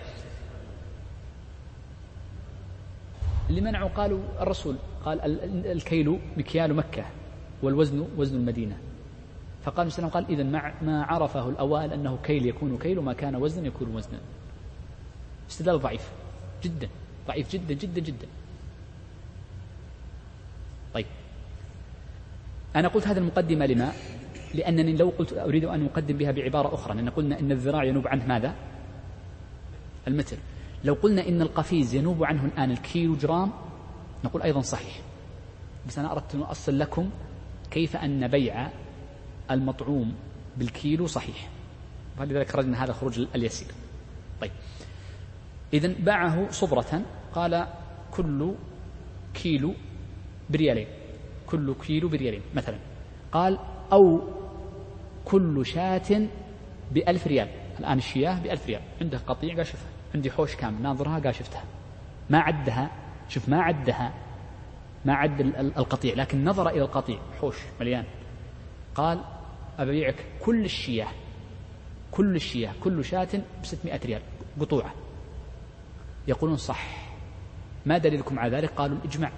[3.49, 5.19] اللي منعوا قالوا الرسول؟ قال
[5.65, 7.05] الكيل مكيال مكة
[7.63, 8.77] والوزن وزن المدينة.
[9.63, 10.43] فقال النبي قال إذا
[10.81, 14.19] ما عرفه الأوائل أنه كيل يكون كيل وما كان وزنا يكون وزنا.
[15.49, 16.11] استدلال ضعيف.
[16.63, 16.89] جدا
[17.27, 18.27] ضعيف جدا جدا جدا.
[20.93, 21.05] طيب.
[22.75, 23.91] أنا قلت هذه المقدمة لما؟
[24.53, 28.25] لأنني لو قلت أريد أن أقدم بها بعبارة أخرى لأن قلنا إن الذراع ينوب عنه
[28.25, 28.55] ماذا؟
[30.07, 30.37] المتر
[30.83, 33.51] لو قلنا إن القفيز ينوب عنه الآن الكيلو جرام
[34.25, 34.99] نقول أيضا صحيح.
[35.87, 37.09] بس أنا أردت أن أصل لكم
[37.71, 38.69] كيف أن بيع
[39.51, 40.15] المطعوم
[40.57, 41.49] بالكيلو صحيح.
[42.19, 43.67] ولذلك خرجنا هذا الخروج اليسير.
[44.41, 44.51] طيب.
[45.73, 47.01] إذا باعه صبرة.
[47.33, 47.67] قال
[48.11, 48.53] كل
[49.33, 49.73] كيلو
[50.49, 50.87] بريالين.
[51.47, 52.77] كل كيلو بريالين مثلا.
[53.31, 53.59] قال
[53.91, 54.21] أو
[55.25, 56.27] كل شاة
[56.91, 57.47] بألف ريال.
[57.79, 58.81] الآن الشياه بألف ريال.
[59.01, 59.79] عنده قطيع قال شوف
[60.15, 60.81] عندي حوش كامل.
[60.81, 61.63] ناظرها قال شفتها.
[62.29, 62.91] ما عدها.
[63.29, 64.13] شوف ما عدها.
[65.05, 65.41] ما عد
[65.77, 66.15] القطيع.
[66.15, 67.19] لكن نظر إلى القطيع.
[67.41, 68.05] حوش مليان.
[68.95, 69.19] قال
[69.79, 71.07] أبيعك كل الشياه.
[72.11, 72.73] كل الشياه.
[72.83, 74.21] كل شاة بستمائة ريال.
[74.59, 74.93] قطوعة.
[76.27, 77.07] يقولون صح.
[77.85, 79.31] ما دليلكم على ذلك؟ قالوا الإجماع.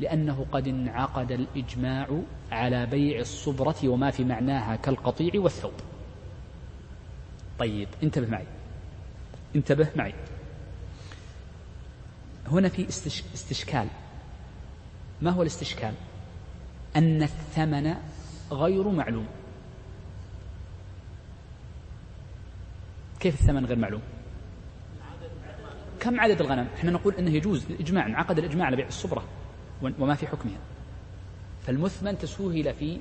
[0.00, 5.72] لأنه قد انعقد الإجماع على بيع الصبرة وما في معناها كالقطيع والثوب.
[7.58, 8.46] طيب انتبه معي.
[9.56, 10.14] انتبه معي.
[12.46, 12.88] هنا في
[13.34, 13.88] استشكال.
[15.22, 15.94] ما هو الاستشكال؟
[16.96, 17.94] أن الثمن
[18.52, 19.26] غير معلوم.
[23.20, 24.02] كيف الثمن غير معلوم؟
[26.02, 29.24] كم عدد الغنم؟ إحنا نقول إنه يجوز الاجماع انعقد الإجماع على بيع الصبرة
[29.82, 30.58] وما في حكمها.
[31.66, 32.98] فالمثمن تسوهل في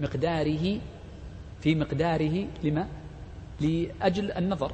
[0.00, 0.80] مقداره
[1.60, 2.88] في مقداره لما؟
[3.60, 4.72] لأجل النظر.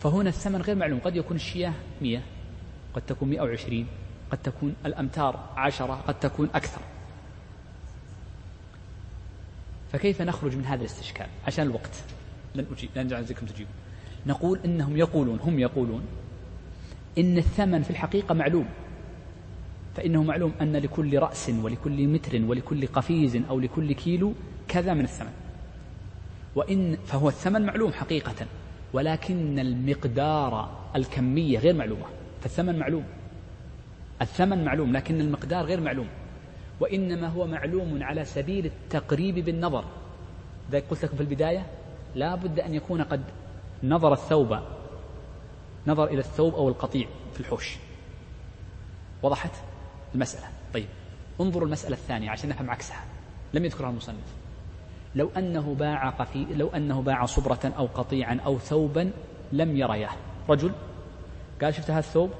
[0.00, 1.00] فهنا الثمن غير معلوم.
[1.00, 2.22] قد يكون الشياه مئة
[2.94, 3.86] قد تكون مئة وعشرين
[4.30, 6.80] قد تكون الأمتار عشرة قد تكون أكثر.
[9.92, 12.04] فكيف نخرج من هذا الاستشكال؟ عشان الوقت.
[12.54, 13.74] لن أجيب لن أجعلكم تجيبون
[14.26, 16.02] نقول إنهم يقولون هم يقولون
[17.18, 18.66] إن الثمن في الحقيقة معلوم.
[19.94, 24.32] فإنه معلوم أن لكل رأس ولكل متر ولكل قفيز أو لكل كيلو
[24.68, 25.32] كذا من الثمن.
[26.54, 28.46] وإن فهو الثمن معلوم حقيقة
[28.92, 32.04] ولكن المقدار الكمية غير معلومة.
[32.40, 33.04] فالثمن معلوم.
[34.22, 36.06] الثمن معلوم لكن المقدار غير معلوم.
[36.80, 39.84] وإنما هو معلوم على سبيل التقريب بالنظر.
[40.72, 41.66] ذلك قلت لكم في البداية
[42.14, 43.22] لا بد أن يكون قد
[43.84, 44.58] نظر الثوب
[45.86, 47.76] نظر إلى الثوب أو القطيع في الحوش.
[49.22, 49.50] وضحت
[50.14, 50.46] المسألة.
[50.74, 50.88] طيب
[51.40, 53.04] انظروا المسألة الثانية عشان نفهم عكسها.
[53.54, 54.34] لم يذكرها المصنف.
[55.14, 59.10] لو أنه باع قفي لو أنه باع صبرة أو قطيعا أو ثوبا
[59.52, 60.10] لم يريه.
[60.48, 60.72] رجل
[61.62, 62.30] قال شفت هذا الثوب؟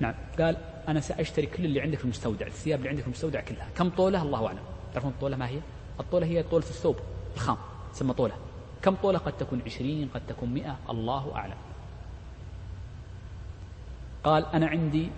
[0.00, 0.14] نعم.
[0.38, 0.56] قال
[0.88, 3.68] أنا سأشتري كل اللي عندك في المستودع الثياب اللي عندك في المستودع كلها.
[3.76, 4.58] كم طولة؟ الله أعلم.
[4.92, 5.58] تعرفون الطولة ما هي؟
[6.00, 6.96] الطولة هي طولة الثوب
[7.34, 7.56] الخام
[7.92, 8.34] تسمى طولة.
[8.82, 10.76] كم طولة؟ قد تكون عشرين قد تكون مئة.
[10.90, 11.56] الله أعلم.
[14.24, 15.10] قال أنا عندي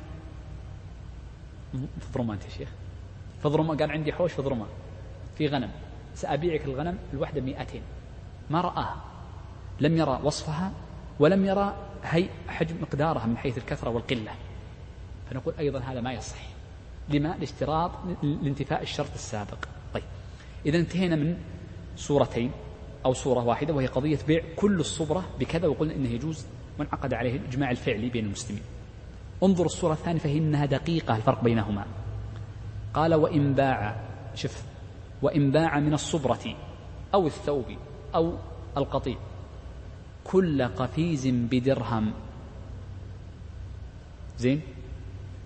[1.73, 2.69] في ضرمان يا شيخ.
[3.42, 4.69] في ضرمان قال عندي حوش في ضرمان
[5.38, 5.71] في غنم.
[6.14, 7.83] سأبيعك الغنم الوحدة مئتين.
[8.51, 8.97] ما رآها.
[9.81, 10.73] لم يرى وصفها
[11.19, 14.33] ولم يرى هي حجم مقدارها من حيث الكثرة والقلة.
[15.31, 16.38] فنقول أيضا هذا ما يصح.
[17.09, 17.90] لما؟ لاشتراط
[18.23, 19.59] لانتفاء الشرط السابق.
[19.95, 20.05] طيب.
[20.66, 21.37] إذا انتهينا من
[21.97, 22.51] صورتين
[23.05, 26.47] أو صورة واحدة وهي قضية بيع كل الصبرة بكذا وقلنا إنه يجوز
[26.79, 28.62] وانعقد عليه الإجماع الفعلي بين المسلمين.
[29.42, 31.87] انظر الصورة الثانية فهي إنها دقيقة الفرق بينهما؟
[32.94, 34.01] قال وإن باع
[34.35, 34.62] شوف
[35.22, 36.57] وإن باع من الصبرة
[37.14, 37.64] أو الثوب
[38.14, 38.38] أو
[38.77, 39.16] القطيع
[40.25, 42.12] كل قفيز بدرهم.
[44.38, 44.62] زين؟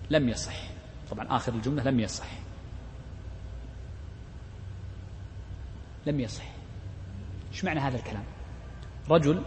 [0.09, 0.71] لم يصح.
[1.11, 2.27] طبعا آخر الجملة لم يصح.
[6.05, 6.43] لم يصح.
[7.51, 8.23] إيش معنى هذا الكلام؟
[9.09, 9.43] رجل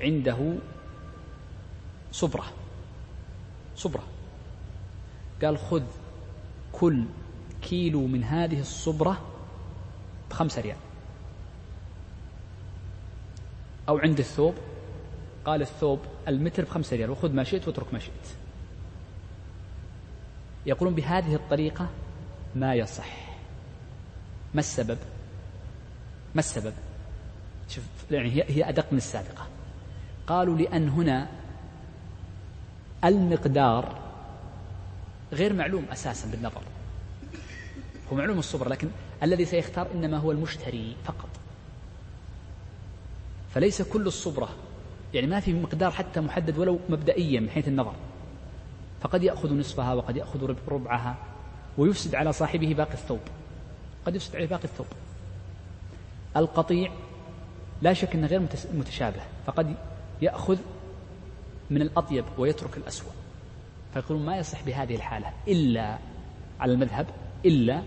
[0.00, 0.54] عنده
[2.12, 2.44] صبرة.
[3.76, 4.02] صبرة.
[5.42, 5.82] قال خذ
[6.72, 7.04] كل
[7.62, 9.20] كيلو من هذه الصبرة
[10.30, 10.76] بخمسة ريال.
[13.88, 14.54] أو عند الثوب
[15.44, 18.36] قال الثوب المتر بخمسة ريال وخذ ما شئت واترك ما شئت.
[20.66, 21.88] يقولون بهذه الطريقة
[22.54, 23.32] ما يصح.
[24.54, 24.98] ما السبب؟
[26.34, 26.72] ما السبب؟
[27.68, 29.46] شوف يعني هي أدق من السابقة.
[30.26, 31.41] قالوا لأن هنا
[33.04, 33.98] المقدار
[35.32, 36.62] غير معلوم أساسا بالنظر.
[38.12, 38.88] هو معلوم الصبر لكن
[39.22, 41.28] الذي سيختار إنما هو المشتري فقط.
[43.54, 44.48] فليس كل الصبرة
[45.14, 47.94] يعني ما في مقدار حتى محدد ولو مبدئيا من حيث النظر.
[49.00, 51.16] فقد يأخذ نصفها وقد يأخذ ربعها
[51.78, 53.20] ويفسد على صاحبه باقي الثوب.
[54.06, 54.86] قد يفسد عليه باقي الثوب.
[56.36, 56.92] القطيع
[57.82, 59.74] لا شك أنه غير متشابه فقد
[60.22, 60.58] يأخذ
[61.72, 63.12] من الأطيب ويترك الأسوأ.
[63.94, 65.98] فيقولون ما يصح بهذه الحالة إلا
[66.60, 67.06] على المذهب
[67.44, 67.82] إلا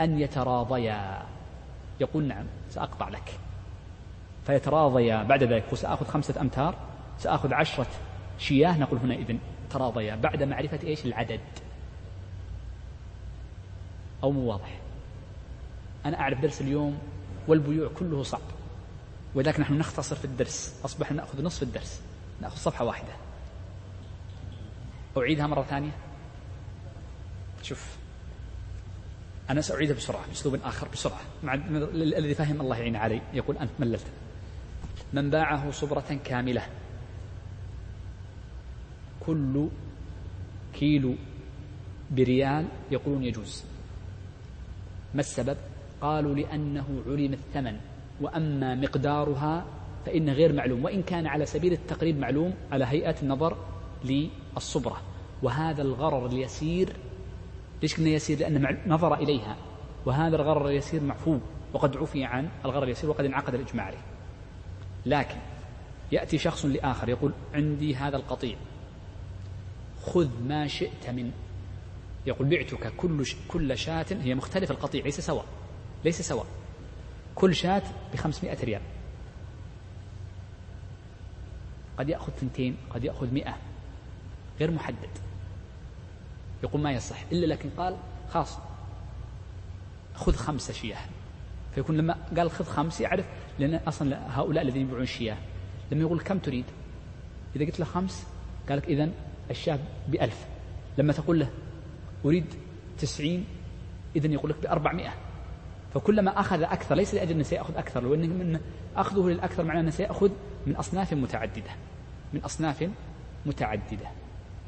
[0.00, 1.22] أن يتراضيا.
[2.00, 3.38] يقول نعم سأقطع لك.
[4.46, 6.74] فيتراضيا بعد ذلك وسأخذ خمسة أمتار
[7.18, 7.86] سأخذ عشرة
[8.38, 9.38] شياه نقول هنا إذن
[9.70, 11.40] تراضيا بعد معرفة إيش؟ العدد.
[14.22, 14.80] أو مو واضح.
[16.06, 16.98] أنا أعرف درس اليوم
[17.48, 18.40] والبيوع كله صعب
[19.34, 20.80] ولذلك نحن نختصر في الدرس.
[20.84, 22.02] أصبح نأخذ نصف الدرس.
[22.42, 23.12] نأخذ صفحة واحدة.
[25.16, 25.90] أعيدها مرة ثانية.
[27.62, 27.96] شوف
[29.50, 31.20] أنا سأعيدها بسرعة بأسلوب آخر بسرعة.
[31.42, 34.06] مع الذي فهم الله يعين علي يقول أنت مللت.
[35.12, 36.62] من باعه صبرة كاملة.
[39.20, 39.68] كل
[40.74, 41.14] كيلو
[42.10, 43.64] بريال يقولون يجوز.
[45.14, 45.56] ما السبب؟
[46.00, 47.80] قالوا لأنه علم الثمن
[48.20, 49.64] وأما مقدارها
[50.06, 53.56] فإن غير معلوم وإن كان على سبيل التقريب معلوم على هيئة النظر
[54.04, 55.00] للصبرة.
[55.42, 56.96] وهذا الغرر اليسير
[57.82, 59.56] ليش قلنا يسير؟ لأن نظر إليها.
[60.06, 61.38] وهذا الغرر اليسير معفو
[61.72, 64.04] وقد عفي عن الغرر اليسير وقد انعقد الإجماع عليه.
[65.06, 65.36] لكن
[66.12, 68.56] يأتي شخص لآخر يقول عندي هذا القطيع
[70.02, 71.30] خذ ما شئت من
[72.26, 75.44] يقول بعتك كل كل شاة هي مختلف القطيع ليس سواء
[76.04, 76.46] ليس سواء.
[77.34, 78.80] كل شاة بخمسمائة ريال.
[82.02, 83.56] قد يأخذ ثنتين قد يأخذ مئة.
[84.60, 85.10] غير محدد.
[86.62, 87.24] يقول ما يصح.
[87.32, 87.96] إلا لكن قال
[88.30, 88.58] خلاص
[90.14, 90.98] خذ خمسة شياه.
[91.74, 93.26] فيكون لما قال خذ خمس يعرف
[93.58, 95.36] لأن أصلا هؤلاء الذين يبيعون الشياه
[95.92, 96.64] لما يقول كم تريد؟
[97.56, 98.26] إذا قلت له خمس
[98.68, 99.12] قال لك إذن
[99.50, 100.46] الشاه بألف.
[100.98, 101.50] لما تقول له
[102.24, 102.46] أريد
[102.98, 103.44] تسعين
[104.16, 105.12] إذن يقول لك بأربعمائة
[105.94, 108.60] فكلما أخذ أكثر ليس لأجل أنه سيأخذ أكثر لو أن
[108.96, 110.30] أخذه للأكثر معناه أنه سيأخذ
[110.66, 111.70] من أصناف متعددة.
[112.32, 112.88] من أصناف
[113.46, 114.06] متعددة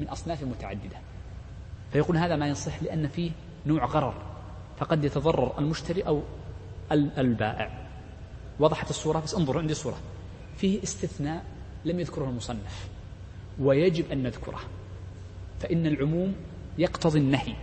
[0.01, 0.97] من أصناف متعددة.
[1.93, 3.31] فيقول هذا ما يصح لأن فيه
[3.67, 4.15] نوع غرر
[4.79, 6.23] فقد يتضرر المشتري أو
[6.93, 7.71] البائع.
[8.61, 9.97] وضحت الصورة بس انظروا عندي صورة.
[10.57, 11.45] فيه استثناء
[11.85, 12.89] لم يذكره المصنف
[13.61, 14.61] ويجب أن نذكره.
[15.61, 16.35] فإن العموم
[16.79, 17.55] يقتضي النهي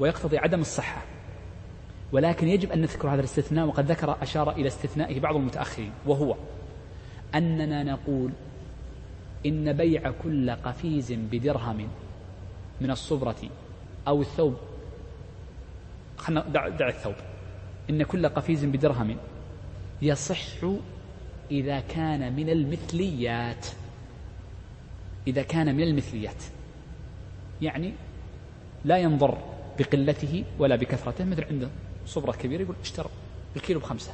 [0.00, 1.02] ويقتضي عدم الصحة
[2.12, 3.66] ولكن يجب أن نذكر هذا الاستثناء.
[3.66, 6.36] وقد ذكر أشار إلى استثنائه بعض المتأخرين وهو
[7.34, 8.30] أننا نقول
[9.46, 11.88] إن بيع كل قفيز بدرهم
[12.80, 13.50] من الصبرة
[14.08, 14.56] أو الثوب.
[16.28, 17.14] دع, دع الثوب.
[17.90, 19.16] إن كل قفيز بدرهم
[20.02, 20.64] يصح
[21.50, 23.66] إذا كان من المثليات.
[25.26, 26.42] إذا كان من المثليات.
[27.62, 27.92] يعني
[28.84, 29.38] لا ينظر
[29.78, 31.24] بقلته ولا بكثرته.
[31.24, 31.68] مثل عنده
[32.06, 33.08] صبرة كبيرة يقول اشترى
[33.56, 34.12] الكيلو بخمسة.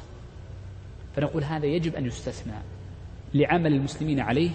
[1.15, 2.53] فنقول هذا يجب أن يستثنى
[3.33, 4.49] لعمل المسلمين عليه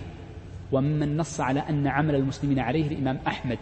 [0.72, 3.58] وممن نص على أن عمل المسلمين عليه الإمام أحمد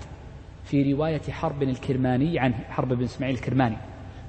[0.64, 3.77] في رواية حرب الكرماني عن حرب بن إسماعيل الكرماني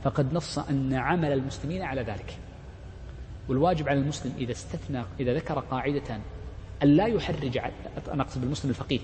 [0.04, 2.38] فقد نص أن عمل المسلمين على ذلك.
[3.50, 6.20] والواجب على المسلم إذا استثنى إذا ذكر قاعدة
[6.84, 7.58] أن لا يحرج
[8.14, 9.00] أنا أقصد بالمسلم الفقيه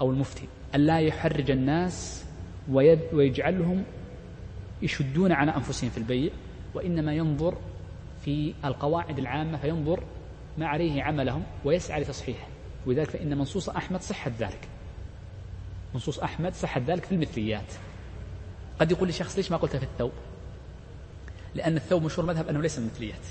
[0.00, 2.24] أو المفتي أن لا يحرج الناس
[3.12, 3.84] ويجعلهم
[4.82, 6.30] يشدون على أنفسهم في البيع
[6.74, 7.58] وإنما ينظر
[8.24, 10.02] في القواعد العامة فينظر
[10.58, 12.51] ما عليه عملهم ويسعى لتصحيحه.
[12.86, 14.68] ولذلك فإن منصوص أحمد صحة ذلك.
[15.94, 17.72] منصوص أحمد صحة ذلك في المثليات.
[18.80, 20.12] قد يقول لي شخص ليش ما قلتها في الثوب؟
[21.54, 23.26] لأن الثوب مشهور مذهب أنه ليس من المثليات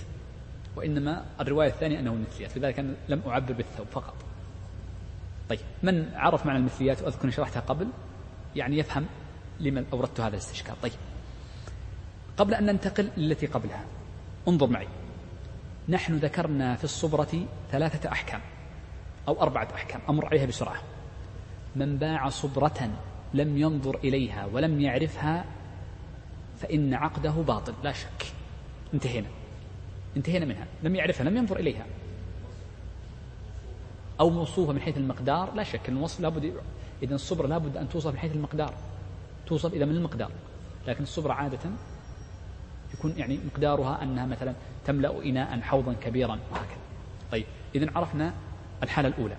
[0.75, 4.15] وإنما الرواية الثانية أنه من المثليات لذلك أنا لم أعبر بالثوب فقط.
[5.49, 7.87] طيب من عرف معنى المثليات؟ وأذكر شرحتها قبل
[8.55, 9.05] يعني يفهم
[9.59, 10.81] لمن أوردت هذا الاستشكال.
[10.81, 10.93] طيب
[12.37, 13.85] قبل أن ننتقل للتي قبلها
[14.47, 14.87] انظر معي.
[15.89, 18.41] نحن ذكرنا في الصبرة ثلاثة أحكام.
[19.31, 20.01] أو أربعة أحكام.
[20.09, 20.81] أمر عليها بسرعة.
[21.75, 22.89] من باع صبرة
[23.33, 25.45] لم ينظر إليها ولم يعرفها
[26.59, 27.73] فإن عقده باطل.
[27.83, 28.25] لا شك.
[28.93, 29.27] انتهينا.
[30.17, 30.67] انتهينا منها.
[30.83, 31.85] لم يعرفها لم ينظر إليها.
[34.19, 35.53] أو موصوفة من حيث المقدار.
[35.53, 36.53] لا شك أن الوصف لابد
[37.03, 38.73] إذا الصبرة لابد أن توصف من حيث المقدار.
[39.47, 40.31] توصف إذا من المقدار؟
[40.87, 41.59] لكن الصبرة عادة
[42.93, 44.53] يكون يعني مقدارها أنها مثلا
[44.85, 46.81] تملأ إناء حوضا كبيرا وهكذا.
[47.31, 48.33] طيب إذا عرفنا
[48.83, 49.35] الحالة الأولى.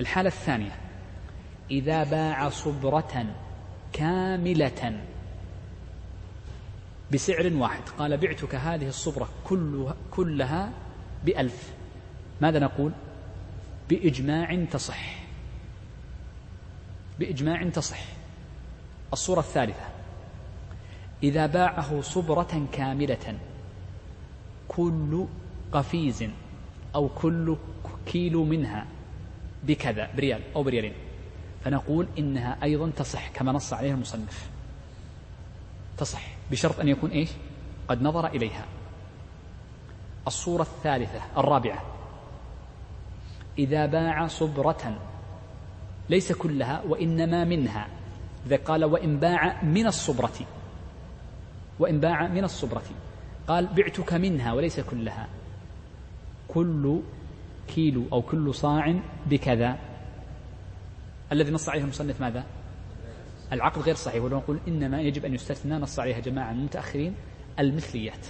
[0.00, 0.76] الحالة الثانية.
[1.70, 3.26] إذا باع صبرة
[3.92, 5.00] كاملة
[7.12, 7.82] بسعر واحد.
[7.98, 10.72] قال بعتك هذه الصبرة كلها, كلها
[11.24, 11.72] بألف.
[12.40, 12.92] ماذا نقول؟
[13.88, 15.18] بإجماع تصح.
[17.18, 18.02] بإجماع تصح.
[19.12, 19.86] الصورة الثالثة.
[21.22, 23.38] إذا باعه صبرة كاملة
[24.68, 25.26] كل
[25.72, 26.24] قفيز.
[26.94, 27.56] أو كل
[28.06, 28.86] كيلو منها
[29.62, 30.92] بكذا بريال أو بريالين.
[31.64, 34.50] فنقول إنها أيضا تصح كما نص عليها المصنف.
[35.98, 37.30] تصح بشرط أن يكون إيش؟
[37.88, 38.64] قد نظر إليها.
[40.26, 41.82] الصورة الثالثة الرابعة.
[43.58, 44.98] إذا باع صبرة
[46.10, 47.88] ليس كلها وإنما منها.
[48.46, 50.46] إذا قال وإن باع من الصبرة
[51.78, 52.82] وإن باع من الصبرة
[53.48, 55.28] قال بعتك منها وليس كلها.
[56.48, 57.00] كل
[57.68, 58.94] كيلو أو كل صاع
[59.26, 59.78] بكذا.
[61.32, 62.44] الذي نص عليه المصنف ماذا؟
[63.52, 67.14] العقد غير صحيح ولو نقول إنما يجب أن يستثنى نص عليها جماعة من المتأخرين
[67.58, 68.26] المثليات.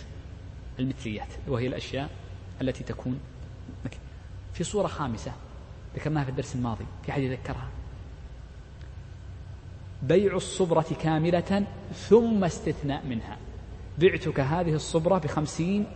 [0.79, 2.11] المثليات وهي الأشياء
[2.62, 3.20] التي تكون
[4.52, 5.33] في صورة خامسة
[5.97, 7.68] ذكرناها في الدرس الماضي في حد يذكرها
[10.03, 13.36] بيع الصبرة كاملة ثم استثناء منها.
[13.99, 15.86] بعتك هذه الصبرة بخمسين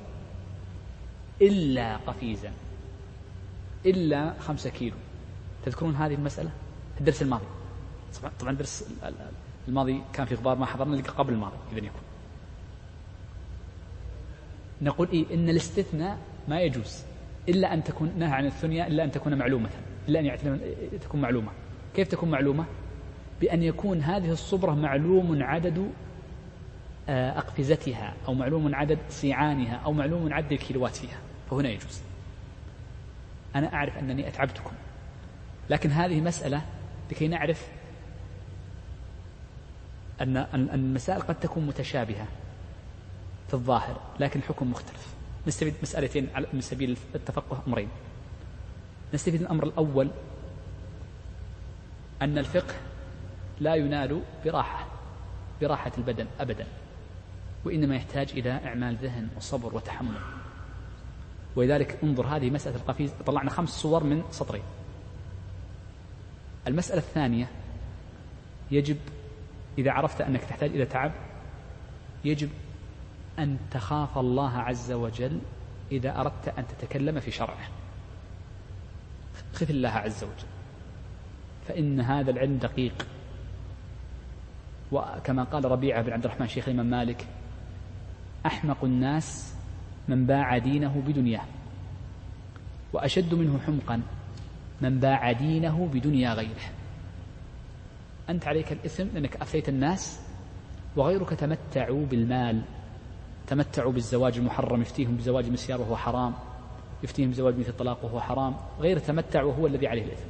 [1.43, 2.53] إلا قفيزا.
[3.87, 4.97] إلا خمسة كيلو.
[5.65, 6.51] تذكرون هذه المسألة؟
[7.01, 7.45] الدرس الماضي.
[8.41, 8.91] طبعا الدرس
[9.69, 12.01] الماضي كان في غبار ما حضرنا لقى قبل الماضي إذا يكون.
[14.83, 16.19] نقول إيه؟ إن الاستثناء
[16.49, 17.03] ما يجوز.
[17.49, 19.69] إلا أن تكون نهى عن الثنيا إلا أن تكون معلومة.
[20.09, 20.61] إلا أن
[21.01, 21.53] تكون معلومة.
[21.95, 22.65] كيف تكون معلومة؟
[23.41, 25.91] بأن يكون هذه الصبرة معلوم عدد
[27.09, 31.19] آه، أقفزتها أو معلوم عدد صيعانها أو معلوم عدد الكيلوات فيها.
[31.51, 32.01] فهنا يجوز.
[33.57, 34.73] أنا أعرف أنني أتعبتكم.
[35.71, 36.63] لكن هذه مسألة
[37.11, 37.69] لكي نعرف
[40.21, 42.27] أن المسائل قد تكون متشابهة
[43.49, 45.15] في الظاهر لكن الحكم مختلف.
[45.47, 47.89] نستفيد مسألتين من سبيل التفقه أمرين.
[49.15, 50.11] نستفيد الأمر الأول
[52.23, 52.75] أن الفقه
[53.61, 54.87] لا ينال براحة
[55.61, 56.67] براحة البدن أبدا
[57.65, 60.40] وإنما يحتاج إلى إعمال ذهن وصبر وتحمل.
[61.57, 64.63] ولذلك انظر هذه مسألة القفيز طلعنا خمس صور من سطرين
[66.67, 67.49] المسألة الثانية
[68.71, 68.97] يجب
[69.79, 71.13] إذا عرفت أنك تحتاج إلى تعب
[72.25, 72.51] يجب
[73.39, 75.41] أن تخاف الله عز وجل
[75.93, 77.69] إذا أردت أن تتكلم في شرعه.
[79.55, 80.49] خف الله عز وجل
[81.69, 83.07] فإن هذا العلم دقيق.
[84.93, 87.27] وكما قال ربيعة بن عبد الرحمن شيخ الإمام مالك
[88.47, 89.55] أحمق الناس
[90.09, 91.45] من باع دينه بدنياه.
[92.93, 94.03] وأشد منه حمقا
[94.81, 96.71] من باع دينه بدنيا غيره.
[98.29, 100.21] أنت عليك الإثم لأنك أفتيت الناس
[100.97, 102.63] وغيرك تمتعوا بالمال
[103.47, 106.35] تمتعوا بالزواج المحرم يفتيهم بزواج المسيار وهو حرام
[107.03, 108.57] يفتيهم بزواج مثل الطلاق وهو حرام.
[108.81, 110.27] غير تمتع وهو الذي عليه الإثم.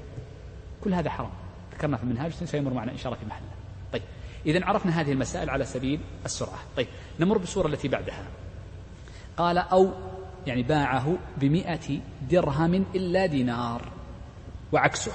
[0.84, 1.30] كل هذا حرام.
[1.74, 3.46] ذكرنا في المنهاج سيمر معنا إن شاء الله في محله.
[3.92, 4.02] طيب
[4.46, 6.58] إذا عرفنا هذه المسائل على سبيل السرعة.
[6.76, 6.86] طيب
[7.20, 8.24] نمر بالصورة التي بعدها.
[9.36, 9.90] قال أو
[10.46, 12.00] يعني باعه بمئة
[12.30, 13.88] درهم إلا دينار
[14.72, 15.12] وعكسه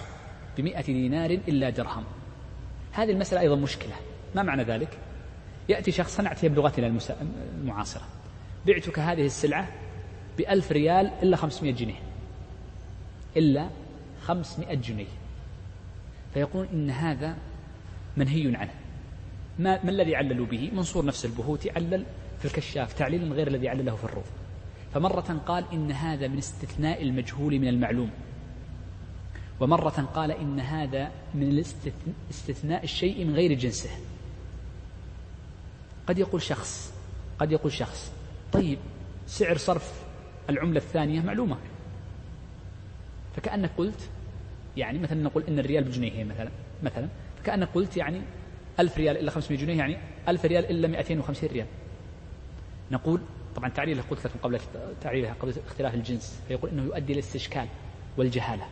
[0.58, 2.04] بمئة دينار إلا درهم.
[2.92, 3.94] هذه المسألة أيضا مشكلة.
[4.36, 4.98] ما معنى ذلك؟
[5.70, 7.00] يأتي شخص نأتي بلغتنا
[7.62, 8.04] المعاصرة.
[8.68, 9.68] بعتك هذه السلعة
[10.38, 12.00] بألف ريال إلا خمسمائة جنيه.
[13.38, 13.70] إلا
[14.22, 15.06] خمسمائة جنيه.
[16.34, 17.38] فيقول إن هذا
[18.18, 18.74] منهي عنه.
[19.60, 22.06] ما, ما الذي عللوا به؟ منصور نفس البهوتي علل
[22.50, 24.26] في الكشاف تعليل غير الذي علله في الروض
[24.94, 28.10] فمرة قال إن هذا من استثناء المجهول من المعلوم.
[29.60, 31.64] ومرة قال إن هذا من
[32.30, 33.90] استثناء الشيء من غير جنسه.
[36.08, 36.94] قد يقول شخص
[37.40, 38.12] قد يقول شخص
[38.52, 38.78] طيب
[39.28, 40.04] سعر صرف
[40.50, 41.58] العملة الثانية معلومة.
[43.36, 44.10] فكأنك قلت
[44.78, 46.50] يعني مثلا نقول إن الريال بجنيه مثلا
[46.84, 47.08] مثلا.
[47.42, 48.22] فكأنك قلت يعني
[48.80, 51.68] ألف ريال إلا 500 جنيه يعني ألف ريال إلا 250 ريال.
[52.92, 53.22] نقول
[53.56, 54.60] طبعا تعليله قلت لكم قبل
[55.02, 57.68] تعليلها قبل اختلاف الجنس فيقول إنه يؤدي إلى الاستشكال
[58.18, 58.68] والجهالة.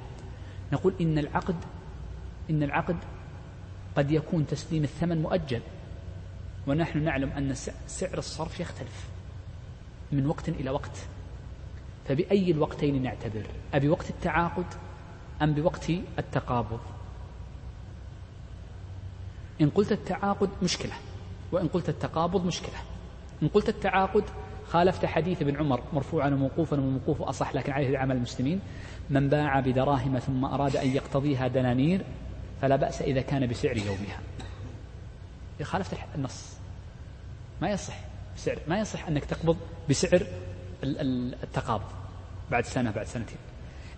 [0.73, 1.55] نقول إن العقد
[2.49, 2.97] إن العقد
[3.97, 5.61] قد يكون تسليم الثمن مؤجل
[6.67, 7.53] ونحن نعلم أن
[7.87, 9.09] سعر الصرف يختلف
[10.11, 10.97] من وقت إلى وقت.
[12.07, 14.65] فبأي الوقتين نعتبر؟ أبي وقت التعاقد
[15.41, 15.89] أم بوقت
[16.19, 16.79] التقابض؟
[19.61, 20.93] إن قلت التعاقد مشكلة
[21.51, 22.92] وإن قلت التقابض مشكلة.
[23.43, 24.23] إن قلت التعاقد
[24.67, 28.59] خالفت حديث ابن عمر مرفوعا وموقوفا وموقوف أصح لكن عليه عمل المسلمين.
[29.09, 32.05] من باع بدراهم ثم أراد أن يقتضيها دنانير
[32.61, 34.19] فلا بأس إذا كان بسعر يومها.
[35.61, 36.57] خالفت النص.
[37.61, 37.99] ما يصح
[38.35, 39.57] بسعر ما يصح أنك تقبض
[39.89, 40.23] بسعر
[40.83, 41.85] التقابض
[42.51, 43.37] بعد سنة بعد سنتين.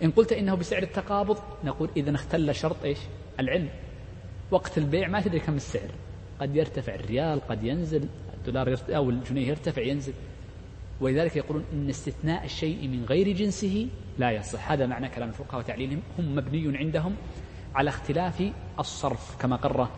[0.04, 3.00] إن قلت إنه بسعر التقابض نقول إذا اختل شرط إيش؟
[3.40, 3.70] العلم.
[4.52, 5.90] وقت البيع ما تدري كم السعر.
[6.42, 8.08] قد يرتفع الريال قد ينزل.
[8.48, 10.14] الدولار أو الجنيه يرتفع ينزل.
[11.02, 13.88] ولذلك يقولون إن استثناء الشيء من غير جنسه
[14.18, 14.72] لا يصح.
[14.72, 16.02] هذا معنى كلام الفقهاء وتعليلهم.
[16.20, 17.16] هم مبني عندهم
[17.76, 18.44] على اختلاف
[18.80, 19.90] الصرف كما قرر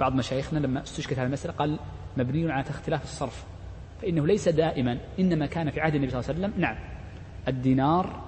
[0.00, 1.78] بعض مشايخنا لما استشكت هذه المسألة قال
[2.16, 3.44] مبني على اختلاف الصرف.
[4.02, 6.76] فإنه ليس دائما إنما كان في عهد النبي صلى الله عليه وسلم نعم
[7.48, 8.24] الدينار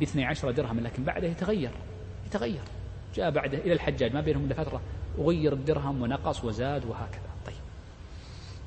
[0.00, 1.70] باثني عشر درهم لكن بعده يتغير
[2.26, 2.62] يتغير.
[3.14, 4.80] جاء بعده إلى الحجاج ما بينهم إلا فترة
[5.18, 7.29] وغير الدرهم ونقص وزاد وهكذا.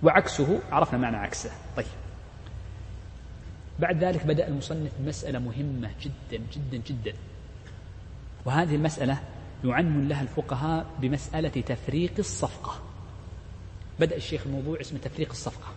[0.04, 1.52] وعكسه عرفنا معنى عكسه.
[1.78, 1.86] طيب.
[3.80, 7.14] بعد ذلك بدأ المصنف بمسألة مهمة جدا جدا جدا.
[8.46, 9.20] وهذه المسألة
[9.64, 12.82] يعنون لها الفقهاء بمسألة تفريق الصفقة.
[14.00, 15.68] بدأ الشيخ الموضوع اسمه تفريق الصفقة.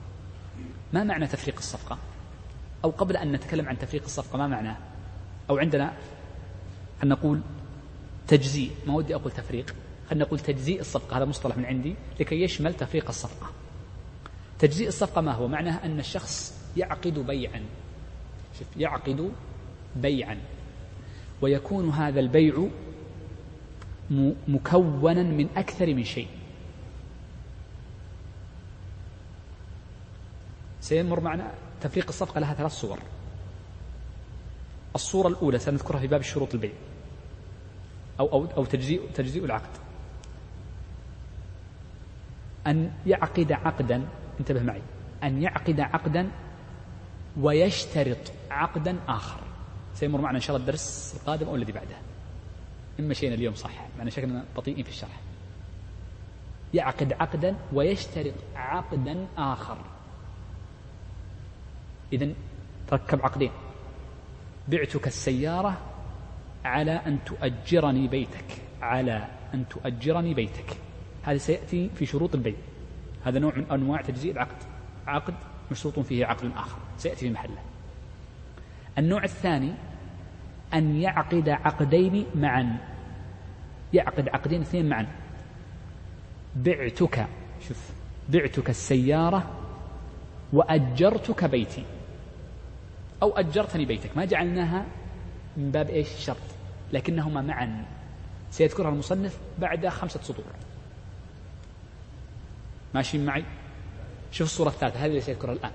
[0.92, 1.98] ما معنى تفريق الصفقة؟
[2.84, 4.76] أو قبل أن نتكلم عن تفريق الصفقة ما معناه؟
[5.50, 5.92] أو عندنا
[7.02, 7.40] أن نقول
[8.28, 8.70] تجزيء.
[8.86, 9.74] ما ودي أقول تفريق.
[10.10, 11.16] خلينا نقول تجزيء الصفقة.
[11.16, 13.50] هذا مصطلح من عندي لكي يشمل تفريق الصفقة.
[14.59, 17.62] تجزيء الصفقة ما هو؟ معناه أن الشخص يعقد بيعا.
[18.59, 19.32] شوف يعقد
[19.96, 20.40] بيعا.
[21.40, 22.68] ويكون هذا البيع
[24.48, 26.28] مكونا من أكثر من شيء.
[30.80, 32.98] سيمر معنا تفريق الصفقة لها ثلاث صور.
[34.94, 36.72] الصورة الأولى سنذكرها في باب الشروط البيع
[38.20, 39.70] أو أو أو تجزيء تجزيء العقد.
[42.66, 44.09] أن يعقد عقدا
[44.41, 44.82] انتبه معي.
[45.24, 46.30] أن يعقد عقدا
[47.41, 49.41] ويشترط عقدا آخر.
[49.95, 51.97] سيمر معنا إن شاء الله الدرس القادم أو الذي بعده.
[53.01, 53.70] إن مشينا اليوم صح.
[53.99, 55.20] معنا شكلنا بطيئين في الشرح.
[56.74, 59.78] يعقد عقدا ويشترط عقدا آخر.
[62.12, 62.28] إذا
[62.89, 63.51] تركب عقدين.
[64.68, 65.76] بعتك السيارة
[66.64, 68.45] على أن تؤجرني بيتك.
[68.82, 70.76] على أن تؤجرني بيتك.
[71.22, 72.57] هذا سيأتي في شروط البيع.
[73.26, 74.56] هذا نوع من أنواع تجزيء العقد.
[75.06, 75.34] عقد
[75.70, 76.78] مشروط فيه عقد آخر.
[76.98, 77.58] سيأتي في محله.
[78.98, 79.74] النوع الثاني
[80.74, 82.78] أن يعقد عقدين معا.
[83.92, 85.06] يعقد عقدين اثنين معا.
[86.56, 87.26] بعتك
[87.68, 87.90] شوف
[88.28, 89.50] بعتك السيارة
[90.52, 91.84] وأجرتك بيتي.
[93.22, 94.16] أو أجرتني بيتك.
[94.16, 94.86] ما جعلناها
[95.56, 96.36] من باب إيش؟ الشرط
[96.92, 97.84] لكنهما معا.
[98.50, 100.44] سيذكرها المصنف بعد خمسة سطور.
[102.97, 103.44] ماشيين معي؟
[104.30, 105.72] شوف الصورة الثالثة هذه اللي سيذكرها الآن.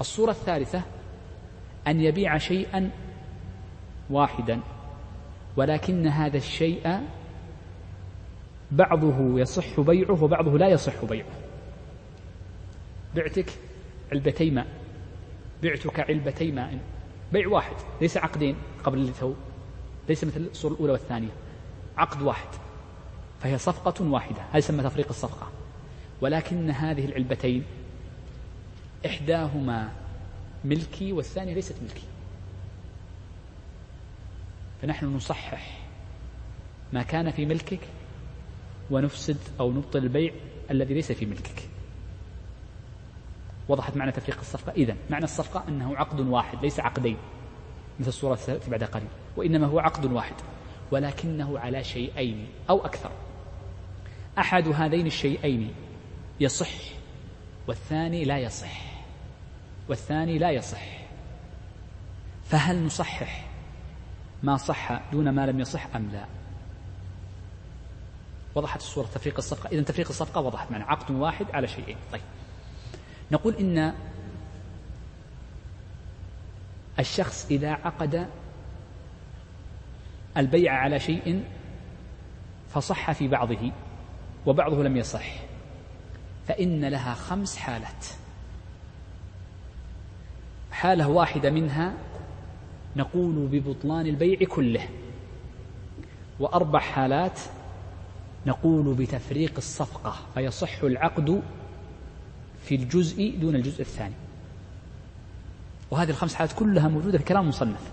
[0.00, 0.82] الصورة الثالثة
[1.86, 2.90] أن يبيع شيئا
[4.10, 4.60] واحدا
[5.56, 7.00] ولكن هذا الشيء
[8.70, 11.26] بعضه يصح بيعه وبعضه لا يصح بيعه.
[13.14, 13.50] بعتك
[14.12, 14.66] علبتي ماء
[15.62, 16.78] بعتك علبتي ماء.
[17.32, 19.34] بيع واحد ليس عقدين قبل اللي تو
[20.08, 21.32] ليس مثل الصورة الأولى والثانية.
[21.96, 22.48] عقد واحد
[23.40, 24.42] فهي صفقة واحدة.
[24.50, 25.57] هذا يسمى تفريق الصفقة.
[26.20, 27.64] ولكن هذه العلبتين
[29.06, 29.92] إحداهما
[30.64, 32.06] ملكي والثانية ليست ملكي.
[34.82, 35.78] فنحن نصحح
[36.92, 37.80] ما كان في ملكك
[38.90, 40.32] ونفسد أو نبطل البيع
[40.70, 41.68] الذي ليس في ملكك.
[43.68, 44.72] وضحت معنى تفريق الصفقة.
[44.72, 47.16] إذا معنى الصفقة أنه عقد واحد ليس عقدين
[48.00, 49.08] مثل الصورة التي بعد قليل.
[49.36, 50.34] وإنما هو عقد واحد
[50.90, 53.10] ولكنه على شيئين أو أكثر.
[54.38, 55.74] أحد هذين الشيئين
[56.40, 56.68] يصح
[57.66, 58.88] والثاني لا يصح
[59.88, 60.98] والثاني لا يصح.
[62.44, 63.44] فهل نصحح
[64.42, 66.24] ما صح دون ما لم يصح أم لا؟
[68.54, 69.68] وضحت الصورة تفريق الصفقة.
[69.72, 70.84] إذا تفريق الصفقة وضحت معنا.
[70.84, 71.96] عقد واحد على شيئين.
[72.12, 72.22] طيب.
[73.32, 73.94] نقول إن
[76.98, 78.28] الشخص إذا عقد
[80.36, 81.44] البيع على شيء
[82.70, 83.72] فصح في بعضه
[84.46, 85.47] وبعضه لم يصح.
[86.48, 88.06] فإن لها خمس حالات.
[90.70, 91.92] حالة واحدة منها
[92.96, 94.88] نقول ببطلان البيع كله.
[96.40, 97.40] وأربع حالات
[98.46, 101.42] نقول بتفريق الصفقة فيصح العقد
[102.64, 104.14] في الجزء دون الجزء الثاني.
[105.90, 107.92] وهذه الخمس حالات كلها موجودة في كلام المصنف.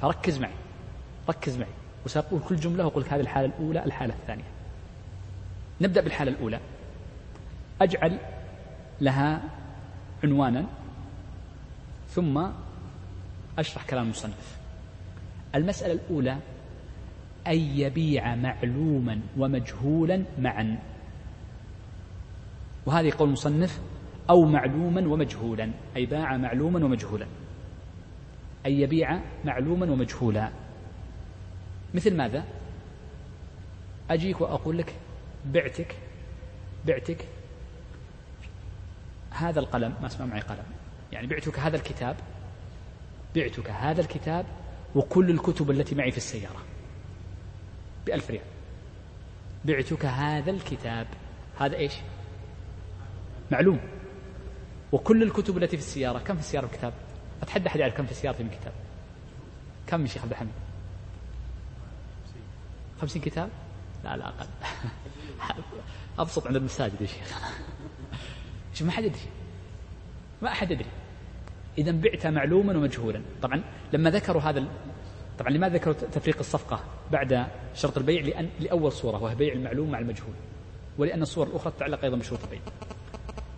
[0.00, 0.54] فركز معي
[1.28, 1.70] ركز معي.
[2.06, 4.44] وسأقول كل جملة وأقول لك هذه الحالة الأولى الحالة الثانية.
[5.80, 6.60] نبدأ بالحالة الأولى.
[7.82, 8.18] أجعل
[9.00, 9.42] لها
[10.24, 10.66] عنوانا
[12.08, 12.46] ثم
[13.58, 14.58] أشرح كلام المصنف.
[15.54, 16.38] المسألة الأولى
[17.46, 20.78] أن يبيع معلوما ومجهولا معا.
[22.86, 23.80] وهذه قول المصنف
[24.30, 27.26] أو معلوما ومجهولا أي باع معلوما ومجهولا.
[28.66, 30.50] أن يبيع معلوما ومجهولا.
[31.94, 32.44] مثل ماذا؟
[34.10, 34.94] أجيك وأقول لك
[35.46, 35.96] بعتك
[36.86, 37.26] بعتك
[39.32, 40.64] هذا القلم ما اسمع معي قلم
[41.12, 42.16] يعني بعتك هذا الكتاب
[43.34, 44.46] بعتك هذا الكتاب
[44.94, 46.62] وكل الكتب التي معي في السيارة
[48.06, 48.44] بألف ريال.
[49.64, 51.06] بعتك هذا الكتاب.
[51.58, 51.92] هذا إيش؟
[53.50, 53.80] معلوم.
[54.92, 56.92] وكل الكتب التي في السيارة كم في السيارة الكتاب؟
[57.42, 58.72] أتحدى أحد يعرف كم في سيارتي من كتاب؟
[59.86, 60.52] كم يا شيخ عبد الحميد؟
[63.00, 63.48] خمسين كتاب؟
[64.04, 64.46] لا لا أقل.
[66.18, 67.52] أبسط عند المساجد يا شيخ.
[68.74, 69.20] شوف ما حد يدري.
[70.42, 70.90] ما أحد يدري.
[71.78, 73.20] إذا بعت معلوما ومجهولا.
[73.42, 73.62] طبعا
[73.92, 74.64] لما ذكروا هذا
[75.38, 76.80] طبعا لماذا ذكروا تفريق الصفقة
[77.12, 80.34] بعد شرط البيع لأن لأول صورة وهي بيع المعلوم مع المجهول
[80.98, 82.60] ولأن الصور الأخرى تتعلق أيضا بشروط البيع.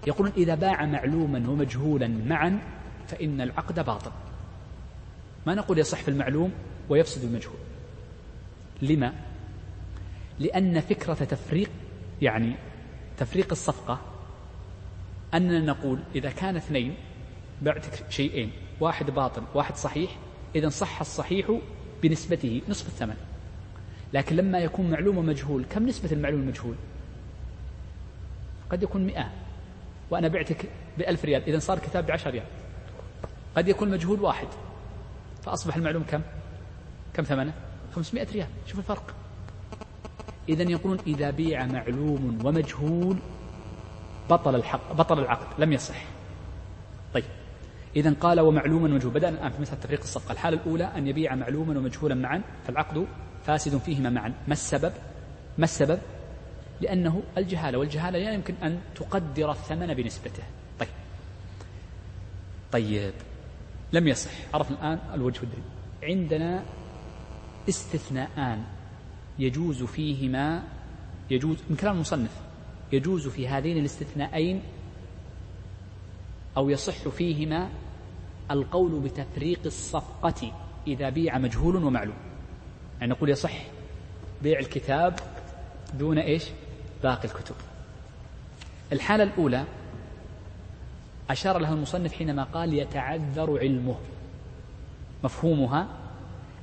[0.07, 2.59] يقولون إذا باع معلوما ومجهولا معا
[3.07, 4.11] فإن العقد باطل.
[5.47, 6.53] ما نقول يصح في المعلوم
[6.89, 7.57] ويفسد المجهول.
[8.83, 9.13] لما؟
[10.39, 11.71] لأن فكرة تفريق
[12.23, 12.55] يعني
[13.17, 14.01] تفريق الصفقة
[15.35, 16.95] أننا نقول إذا كان اثنين
[17.63, 20.17] بعتك شيئين واحد باطل واحد صحيح
[20.57, 21.59] إذا صح الصحيح
[22.03, 23.17] بنسبته نصف الثمن.
[24.13, 26.75] لكن لما يكون معلوم ومجهول كم نسبة المعلوم المجهول؟
[28.71, 29.31] قد يكون مئة.
[30.11, 30.69] وأنا بعتك
[30.99, 32.47] بألف ريال إذا صار كتاب بعشر ريال.
[33.57, 34.49] قد يكون مجهول واحد.
[35.43, 36.21] فأصبح المعلوم كم؟
[37.15, 37.55] كم ثمنه؟
[37.95, 38.49] خمسمائة ريال.
[38.67, 39.15] شوف الفرق.
[40.49, 43.17] إذا يقولون إذا بيع معلوم ومجهول
[44.31, 46.05] بطل الحق بطل العقد لم يصح.
[47.15, 47.25] طيب.
[47.97, 50.33] إذا قال ومعلوما ومجهول بدأنا الآن في مسألة تفريق الصفقة.
[50.33, 53.07] الحالة الأولى أن يبيع معلوما ومجهولا معا فالعقد
[53.47, 54.35] فاسد فيهما معا.
[54.49, 54.93] ما السبب؟
[55.59, 55.99] ما السبب؟
[56.81, 60.43] لأنه الجهالة والجهالة لا يمكن أن تقدر الثمن بنسبته.
[60.81, 60.89] طيب.
[62.73, 63.15] طيب.
[63.93, 64.31] لم يصح.
[64.55, 65.65] عرفنا الآن الوجه الدليل
[66.03, 66.63] عندنا
[67.69, 68.65] استثناءان.
[69.39, 70.63] يجوز فيهما
[71.31, 72.44] يجوز من كلام المصنف
[72.95, 74.63] يجوز في هذين الاستثناءين
[76.57, 77.69] أو يصح فيهما
[78.51, 80.53] القول بتفريق الصفقة
[80.87, 82.17] إذا بيع مجهول ومعلوم.
[83.01, 83.53] يعني نقول يصح
[84.43, 85.21] بيع الكتاب
[85.95, 86.45] دون إيش؟
[87.03, 87.55] باقي الكتب.
[88.93, 89.65] الحالة الأولى
[91.31, 93.97] أشار لها المصنف حينما قال يتعذر علمه.
[95.25, 95.89] مفهومها؟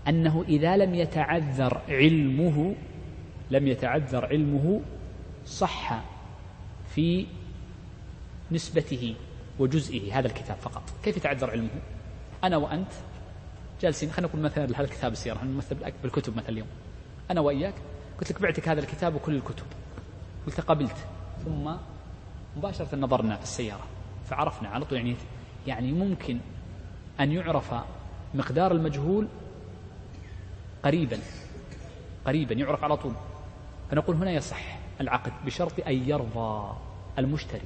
[0.08, 2.76] أنه إذا لم يتعذر علمه
[3.52, 4.82] لم يتعذر علمه
[5.46, 6.11] صح
[6.96, 7.28] في
[8.52, 9.16] نسبته
[9.60, 10.84] وجزئه هذا الكتاب فقط.
[11.04, 11.70] كيف يتعذر علمه؟
[12.44, 12.92] أنا وأنت
[13.82, 16.68] جالسين خلينا نقول مثلا هذا الكتاب السيارة نمثل بالكتب مثلا اليوم.
[17.32, 17.74] أنا وإياك
[18.20, 19.66] قلت لك بعتك هذا الكتاب وكل الكتب.
[20.46, 20.96] قلت قبلت.
[21.46, 21.72] ثم
[22.58, 23.88] مباشرة نظرنا في السيارة
[24.26, 25.16] فعرفنا على طول يعني
[25.68, 26.40] يعني ممكن
[27.20, 27.74] أن يعرف
[28.34, 29.28] مقدار المجهول
[30.84, 31.20] قريبا
[32.26, 33.14] قريبا يعرف على طول.
[33.92, 34.81] فنقول هنا يصح.
[35.02, 36.74] العقد بشرط أن يرضى
[37.20, 37.62] المشتري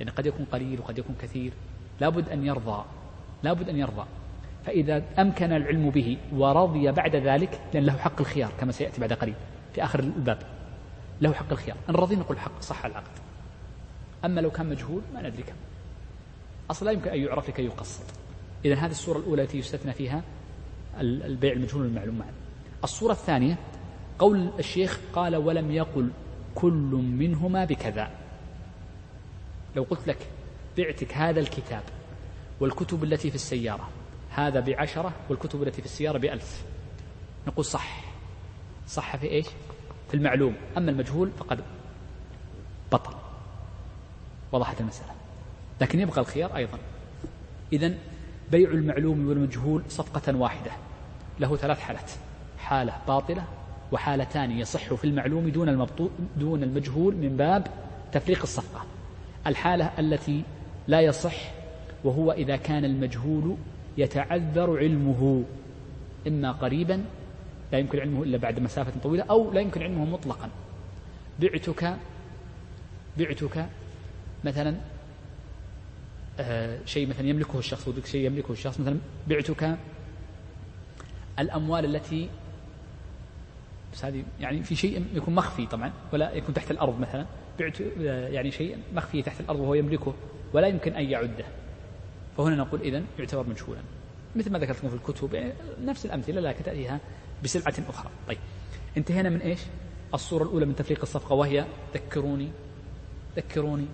[0.00, 1.52] لأن قد يكون قليل وقد يكون كثير.
[2.00, 2.84] لابد أن يرضى
[3.42, 4.04] لابد أن يرضى.
[4.66, 9.34] فإذا أمكن العلم به ورضي بعد ذلك لأن له حق الخيار كما سيأتي بعد قليل
[9.74, 10.38] في آخر الباب.
[11.20, 11.76] له حق الخيار.
[11.88, 13.10] أن رضي نقول حق صح العقد.
[14.24, 15.54] أما لو كان مجهول ما ندري كم.
[16.70, 18.02] أصلا لا يمكن أن يعرف لكي يقسط
[18.64, 20.22] إذا هذه الصورة الأولى التي يستثنى فيها
[21.00, 22.32] البيع المجهول والمعلوم معا.
[22.84, 23.56] الصورة الثانية
[24.18, 26.10] قول الشيخ قال ولم يقل
[26.58, 28.10] كل منهما بكذا.
[29.76, 30.18] لو قلت لك
[30.76, 31.82] بعتك هذا الكتاب
[32.60, 33.88] والكتب التي في السيارة
[34.30, 36.64] هذا بعشرة والكتب التي في السيارة بألف.
[37.46, 38.04] نقول صح.
[38.88, 39.46] صح في إيش؟
[40.08, 40.54] في المعلوم.
[40.76, 41.60] أما المجهول فقد
[42.92, 43.14] بطل.
[44.52, 45.12] وضحت المسألة.
[45.80, 46.78] لكن يبقى الخيار أيضا.
[47.72, 47.94] إذا
[48.50, 50.70] بيع المعلوم والمجهول صفقة واحدة.
[51.40, 52.10] له ثلاث حالات.
[52.58, 53.44] حالة باطلة
[53.92, 55.86] وحالتان يصح في المعلوم دون
[56.36, 57.66] دون المجهول من باب
[58.12, 58.84] تفريق الصفقة.
[59.46, 60.42] الحالة التي
[60.88, 61.34] لا يصح
[62.04, 63.56] وهو إذا كان المجهول
[63.98, 65.44] يتعذر علمه.
[66.26, 67.04] إما قريبا
[67.72, 70.48] لا يمكن علمه إلا بعد مسافة طويلة أو لا يمكن علمه مطلقا.
[71.40, 71.96] بعتك
[73.18, 73.66] بعتك
[74.44, 74.74] مثلا
[76.40, 79.76] آه شيء مثلا يملكه الشخص شيء يملكه الشخص مثلا بعتك
[81.38, 82.28] الأموال التي
[83.98, 87.26] بس هذه يعني في شيء يكون مخفي طبعا ولا يكون تحت الأرض مثلا.
[87.58, 90.14] بعت يعني شيء مخفي تحت الأرض وهو يملكه
[90.52, 91.44] ولا يمكن أن يعده.
[92.36, 93.80] فهنا نقول إذن يعتبر مجهولا.
[94.36, 95.52] مثل ما ذكرت في الكتب يعني
[95.84, 97.00] نفس الأمثلة لكن تأتيها
[97.44, 98.10] بسلعة أخرى.
[98.28, 98.38] طيب
[98.96, 99.60] انتهينا من إيش؟
[100.14, 102.48] الصورة الأولى من تفريق الصفقة وهي ذكروني
[103.36, 103.86] ذكروني.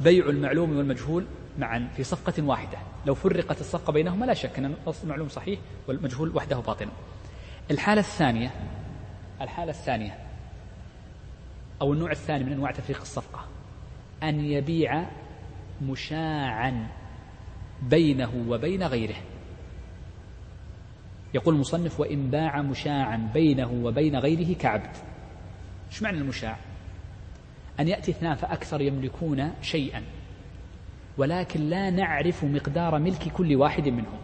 [0.00, 1.24] بيع المعلوم والمجهول
[1.58, 2.78] معا في صفقة واحدة.
[3.06, 4.74] لو فرقت الصفقة بينهما لا شك أن
[5.04, 6.88] المعلوم صحيح والمجهول وحده باطل.
[7.70, 8.50] الحالة الثانية
[9.40, 10.18] الحالة الثانية
[11.82, 13.44] أو النوع الثاني من أنواع تفريق الصفقة.
[14.22, 15.06] أن يبيع
[15.82, 16.88] مشاعا
[17.82, 19.16] بينه وبين غيره.
[21.34, 24.96] يقول المصنف وإن باع مشاعا بينه وبين غيره كعبد.
[25.90, 26.56] إيش معنى المشاع؟
[27.80, 30.02] أن يأتي اثنان فأكثر يملكون شيئا
[31.18, 34.18] ولكن لا نعرف مقدار ملك كل واحد منهم.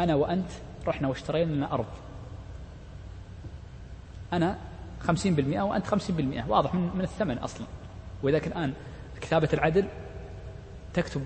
[0.00, 0.50] أنا وأنت
[0.86, 2.03] رحنا واشترينا لنا أرض
[4.32, 4.58] أنا
[5.00, 7.66] خمسين بالمئة وأنت خمسين بالمئة واضح من, من الثمن أصلا.
[8.22, 8.72] وإذا الآن
[9.20, 9.84] كتابة العدل
[10.94, 11.24] تكتب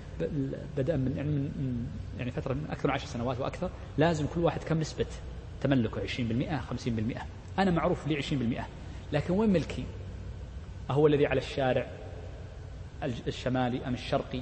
[0.77, 1.87] بدءا من يعني من
[2.19, 5.05] يعني فترة من أكثر من عشر سنوات وأكثر لازم كل واحد كم نسبة
[5.61, 6.07] تملكه؟ 20%
[7.17, 7.21] 50%
[7.59, 8.63] أنا معروف لي 20%
[9.13, 9.85] لكن وين ملكي؟
[10.89, 11.87] أهو الذي على الشارع
[13.27, 14.41] الشمالي أم الشرقي؟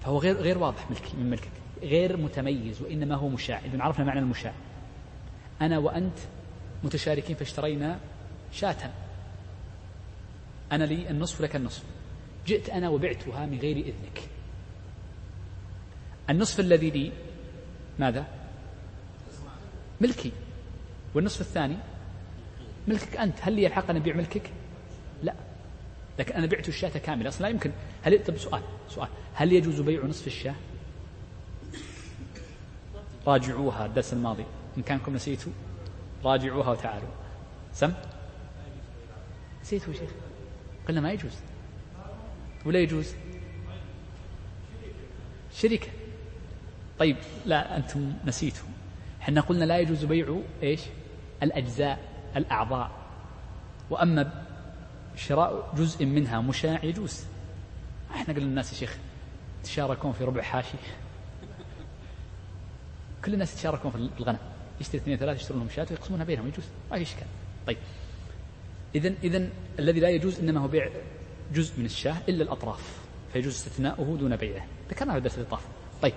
[0.00, 1.50] فهو غير غير واضح ملكي من ملكك.
[1.82, 4.52] غير متميز وإنما هو مشاع إذا عرفنا معنى المشاع
[5.62, 6.18] أنا وأنت
[6.84, 8.00] متشاركين فاشترينا
[8.52, 8.92] شاة.
[10.72, 11.82] أنا لي النصف ولك النصف.
[12.46, 14.28] جئت أنا وبعتها من غير إذنك.
[16.30, 17.12] النصف الذي لي
[17.98, 18.26] ماذا؟
[20.00, 20.32] ملكي.
[21.14, 21.76] والنصف الثاني؟
[22.88, 23.38] ملكك أنت.
[23.40, 24.50] هل لي الحق أن أبيع ملكك؟
[25.22, 25.34] لا.
[26.18, 27.28] لكن أنا بعت الشاة كاملة.
[27.28, 27.72] أصلا لا يمكن.
[28.02, 29.08] هل طب سؤال سؤال.
[29.34, 30.54] هل يجوز بيع نصف الشاة؟
[33.26, 34.44] راجعوها الدرس الماضي.
[34.78, 35.52] إن كانكم نسيتوا.
[36.24, 37.08] راجعوها وتعالوا.
[37.72, 37.92] سم؟
[39.62, 40.10] نسيتوا شيخ.
[40.88, 41.32] قلنا ما يجوز.
[42.66, 43.14] ولا يجوز؟
[45.54, 45.88] شركة.
[46.98, 47.16] طيب
[47.46, 48.68] لا أنتم نسيتوا.
[49.22, 50.80] إحنا قلنا لا يجوز بيع إيش؟
[51.42, 51.98] الأجزاء
[52.36, 52.90] الأعضاء.
[53.90, 54.44] وأما
[55.16, 57.24] شراء جزء منها مشاع يجوز.
[58.10, 58.98] إحنا قلنا للناس يا شيخ
[59.64, 60.78] تشاركون في ربع حاشي
[63.24, 64.38] كل الناس يتشاركون في الغنم.
[64.80, 67.26] يشتري اثنين ثلاثة يشترون لهم شاة ويقسمونها بينهم يجوز ما في إشكال.
[67.66, 67.78] طيب.
[68.94, 69.48] إذا إذا
[69.78, 70.88] الذي لا يجوز إنما هو بيع
[71.54, 72.98] جزء من الشاة إلا الأطراف
[73.32, 74.66] فيجوز استثناؤه دون بيعه.
[74.90, 75.66] ذكرنا في درس الإطاف
[76.02, 76.14] طيب.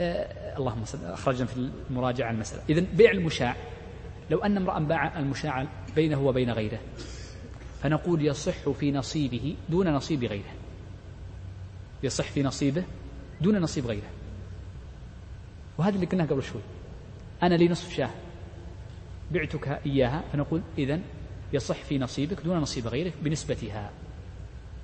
[0.00, 2.62] آه اللهم أخرجنا في المراجعة المسألة.
[2.68, 3.56] إذا بيع المشاع
[4.30, 5.66] لو أن امرأ باع المشاع
[5.96, 6.80] بينه وبين غيره
[7.82, 10.52] فنقول يصح في نصيبه دون نصيب غيره.
[12.02, 12.84] يصح في نصيبه
[13.40, 14.10] دون نصيب غيره.
[15.78, 16.60] وهذا اللي قلناه قبل شوي.
[17.42, 18.10] أنا لي نصف شاة.
[19.30, 21.00] بعتك إياها فنقول إذا
[21.52, 23.90] يصح في نصيبك دون نصيب غيرك بنسبتها.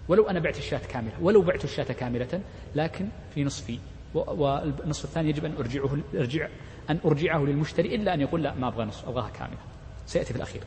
[0.09, 2.41] ولو أنا بعت الشاة كاملة ولو بعت الشاة كاملة
[2.75, 3.79] لكن في نصفي.
[4.15, 6.49] والنصف الثاني يجب أن أرجعه أرجع
[6.91, 9.59] أن أرجعه للمشتري إلا أن يقول لا ما أبغى نصف أبغاها كاملة.
[10.07, 10.63] سيأتي في الأخير.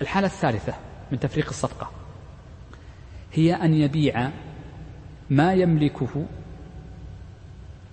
[0.00, 0.74] الحالة الثالثة
[1.12, 1.90] من تفريق الصفقة
[3.32, 4.30] هي أن يبيع
[5.30, 6.26] ما يملكه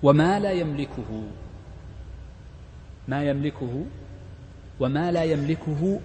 [0.04, 1.24] وما لا يملكه.
[3.08, 3.86] ما يملكه
[4.80, 6.00] وما لا يملكه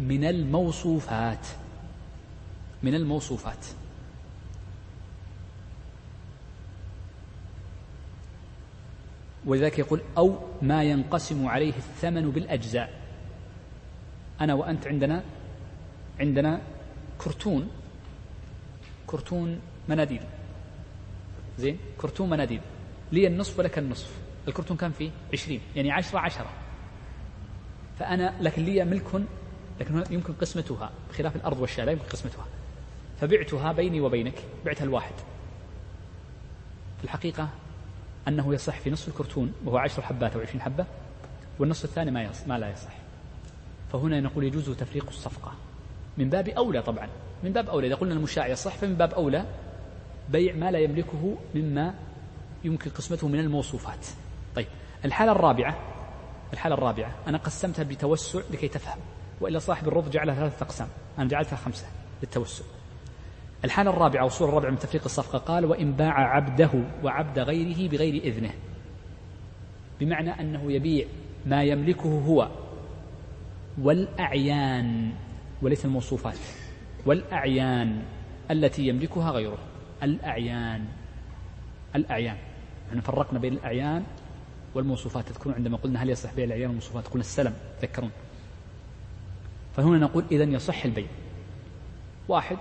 [0.00, 1.46] من الموصوفات.
[2.82, 3.66] من الموصوفات.
[9.46, 13.00] ولذلك يقول أو ما ينقسم عليه الثمن بالأجزاء.
[14.40, 15.24] أنا وأنت عندنا
[16.20, 16.60] عندنا
[17.18, 17.70] كرتون
[19.06, 20.22] كرتون مناديل.
[21.58, 22.60] زين؟ كرتون مناديل.
[23.12, 24.23] لي النصف ولك النصف.
[24.48, 26.50] الكرتون كم فيه عشرين يعني عشرة عشرة.
[27.98, 29.22] فأنا لكن لي ملك
[29.80, 32.46] لكن يمكن قسمتها بخلاف الأرض والشارع يمكن قسمتها.
[33.20, 35.14] فبعتها بيني وبينك بعتها الواحد.
[36.98, 37.48] في الحقيقة
[38.28, 40.86] أنه يصح في نصف الكرتون وهو عشر حبات أو عشرين حبة
[41.58, 42.92] والنصف الثاني ما, ما لا يصح.
[43.92, 45.52] فهنا نقول يجوز تفريق الصفقة.
[46.18, 47.08] من باب أولى طبعا
[47.42, 47.86] من باب أولى.
[47.86, 49.46] إذا قلنا المشاع يصح فمن باب أولى
[50.30, 51.94] بيع ما لا يملكه مما
[52.64, 54.06] يمكن قسمته من الموصوفات.
[54.56, 54.66] طيب
[55.04, 55.76] الحالة الرابعة
[56.52, 58.98] الحالة الرابعة أنا قسمتها بتوسع لكي تفهم
[59.40, 60.88] وإلا صاحب الربط جعلها ثلاثة أقسام
[61.18, 61.86] أنا جعلتها خمسة
[62.22, 62.64] للتوسع.
[63.64, 66.70] الحالة الرابعة والصورة الرابعة من تفريق الصفقة قال وإن باع عبده
[67.02, 68.50] وعبد غيره بغير إذنه.
[70.00, 71.06] بمعنى أنه يبيع
[71.46, 72.48] ما يملكه هو
[73.78, 75.12] والأعيان
[75.62, 76.38] وليس الموصوفات
[77.06, 78.02] والأعيان
[78.50, 79.58] التي يملكها غيره
[80.02, 80.84] الأعيان
[81.96, 82.36] الأعيان.
[82.88, 84.04] إحنا فرقنا بين الأعيان
[84.74, 88.10] والموصوفات تذكرون عندما قلنا هل يصح بيع الأعيان والموصوفات؟ قلنا السلم تذكرون.
[89.76, 91.06] فهنا نقول إذا يصح البيع.
[92.28, 92.58] واحد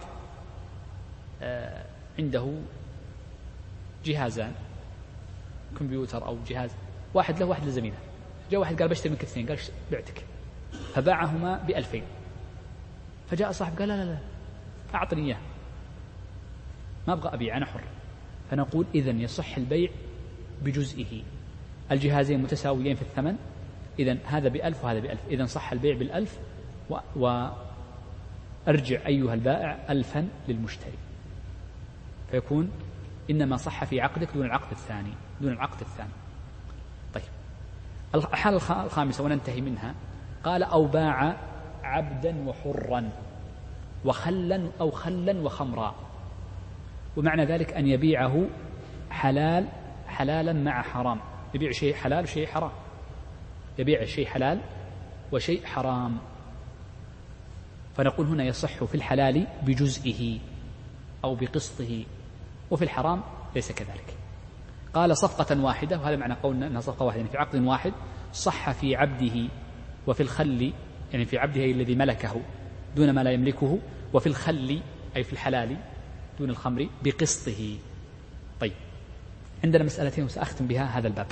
[1.41, 1.85] آه،
[2.19, 2.53] عنده
[4.05, 4.51] جهازان
[5.79, 6.71] كمبيوتر أو جهاز
[7.13, 7.97] واحد له واحد لزميله.
[8.51, 9.59] جاء واحد قال بشتري منك اثنين قال
[9.91, 10.25] بعتك.
[10.93, 12.03] فباعهما بألفين.
[13.29, 14.17] فجاء صاحب قال لا لا لا
[14.93, 15.37] أعطني إياه.
[17.07, 17.83] ما أبغى أبيع أنا حر.
[18.51, 19.89] فنقول إذا يصح البيع
[20.61, 21.23] بجزئه.
[21.91, 23.35] الجهازين متساويين في الثمن.
[23.99, 25.19] إذا هذا بألف وهذا بألف.
[25.29, 26.39] إذا صح البيع بالألف
[26.89, 26.97] و...
[27.15, 30.97] وأرجع أيها البائع ألفا للمشتري.
[32.31, 32.71] فيكون
[33.29, 36.09] إنما صح في عقدك دون العقد الثاني دون العقد الثاني.
[37.13, 37.23] طيب.
[38.15, 39.95] الحالة الخامسة وننتهي منها.
[40.43, 41.37] قال أو باع
[41.83, 43.09] عبدا وحرا
[44.05, 45.95] وخلا أو خلا وخمرا.
[47.17, 48.45] ومعنى ذلك أن يبيعه
[49.09, 49.67] حلال
[50.07, 51.19] حلالا مع حرام.
[51.53, 52.71] يبيع شيء حلال وشيء حرام.
[53.79, 54.61] يبيع شيء حلال
[55.31, 56.17] وشيء حرام.
[57.97, 60.39] فنقول هنا يصح في الحلال بجزئه
[61.23, 62.03] أو بقسطه
[62.71, 63.21] وفي الحرام
[63.55, 64.13] ليس كذلك.
[64.93, 67.93] قال صفقة واحدة وهذا معنى قولنا أنها صفقة واحدة يعني في عقد واحد
[68.33, 69.49] صح في عبده
[70.07, 70.73] وفي الخل
[71.13, 72.41] يعني في عبده الذي ملكه
[72.95, 73.79] دون ما لا يملكه
[74.13, 74.81] وفي الخل
[75.15, 75.77] أي في الحلال
[76.39, 77.77] دون الخمر بقسطه.
[78.59, 78.73] طيب
[79.63, 81.27] عندنا مسألتين وسأختم بها هذا الباب.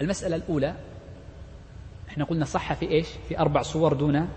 [0.00, 0.74] المسألة الأولى
[2.08, 4.28] إحنا قلنا صح في إيش؟ في أربع صور دون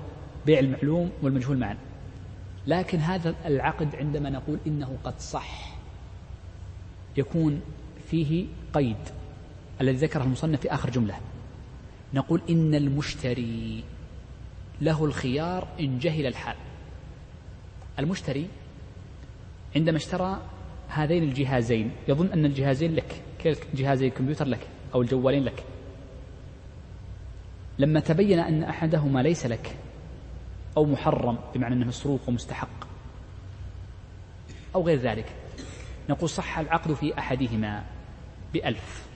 [0.45, 1.77] بيع المعلوم والمجهول معا.
[2.67, 5.75] لكن هذا العقد عندما نقول إنه قد صح
[7.17, 7.61] يكون
[8.09, 8.97] فيه قيد
[9.81, 11.15] الذي ذكره المصنف في آخر جملة.
[12.13, 13.83] نقول إن المشتري
[14.81, 16.55] له الخيار إن جهل الحال.
[17.99, 18.47] المشتري
[19.75, 20.41] عندما اشترى
[20.89, 23.21] هذين الجهازين يظن أن الجهازين لك
[23.73, 24.67] جهازي الكمبيوتر لك.
[24.93, 25.63] أو الجوالين لك.
[27.79, 29.77] لما تبين أن أحدهما ليس لك
[30.77, 32.87] أو محرم بمعنى أنه مسروق ومستحق
[34.75, 35.35] أو غير ذلك
[36.09, 37.83] نقول صح العقد في أحدهما
[38.53, 39.07] بألف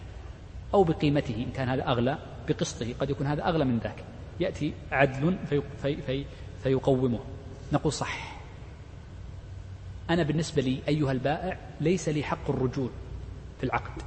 [0.74, 2.18] أو بقيمته إن كان هذا أغلى
[2.48, 4.04] بقسطه قد يكون هذا أغلى من ذاك
[4.40, 6.26] يأتي عدل في في في
[6.64, 7.20] فيقومه.
[7.74, 8.40] نقول صح.
[10.10, 12.90] أنا بالنسبة لي أيها البائع ليس لي حق الرجوع
[13.58, 14.02] في العقد.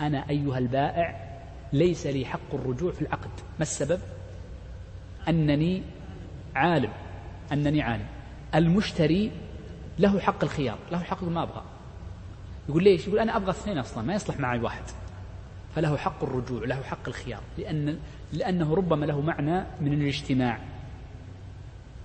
[0.00, 1.36] أنا أيها البائع
[1.72, 3.30] ليس لي حق الرجوع في العقد.
[3.58, 4.00] ما السبب؟
[5.28, 5.82] أنني
[6.54, 6.92] عالم
[7.52, 8.06] أنني عالم.
[8.54, 9.32] المشتري
[9.98, 11.62] له حق الخيار له حق ما أبغى.
[12.68, 14.84] يقول ليش؟ يقول أنا أبغى اثنين أصلا ما يصلح معي واحد.
[15.74, 17.98] فله حق الرجوع له حق الخيار لأن
[18.32, 20.58] لأنه ربما له معنى من الاجتماع.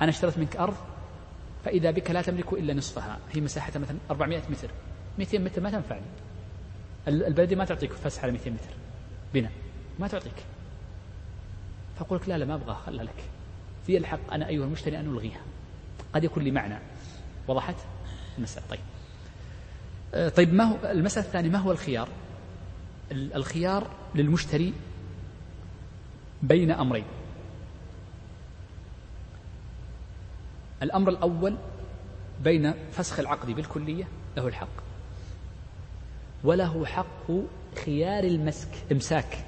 [0.02, 0.76] أنا اشتريت منك أرض
[1.66, 3.20] فإذا بك لا تملك إلا نصفها.
[3.32, 4.70] هي مساحتها مثلا 400 متر.
[5.20, 6.02] 200 متر ما تنفعني.
[7.08, 8.70] البلدية ما تعطيك فسح على 200 متر.
[9.34, 9.52] بناء
[10.00, 10.46] ما تعطيك.
[12.00, 13.24] فأقول لك لا لا ما أبغى خلها لك.
[13.88, 15.42] في الحق أنا أيها المشتري أن ألغيها.
[16.14, 16.80] قد يكون لي معنى.
[17.48, 17.76] وضحت؟
[18.38, 18.66] المسألة.
[18.70, 18.80] طيب.
[20.14, 22.10] آه، طيب ما هو المسألة الثانية ما هو الخيار؟
[23.12, 24.74] الخيار للمشتري
[26.44, 27.06] بين أمرين.
[30.84, 31.56] الأمر الأول
[32.44, 34.91] بين فسخ العقد بالكلية له الحق.
[36.44, 37.32] وله حق
[37.86, 38.70] خيار المسك.
[38.92, 39.46] إمساك.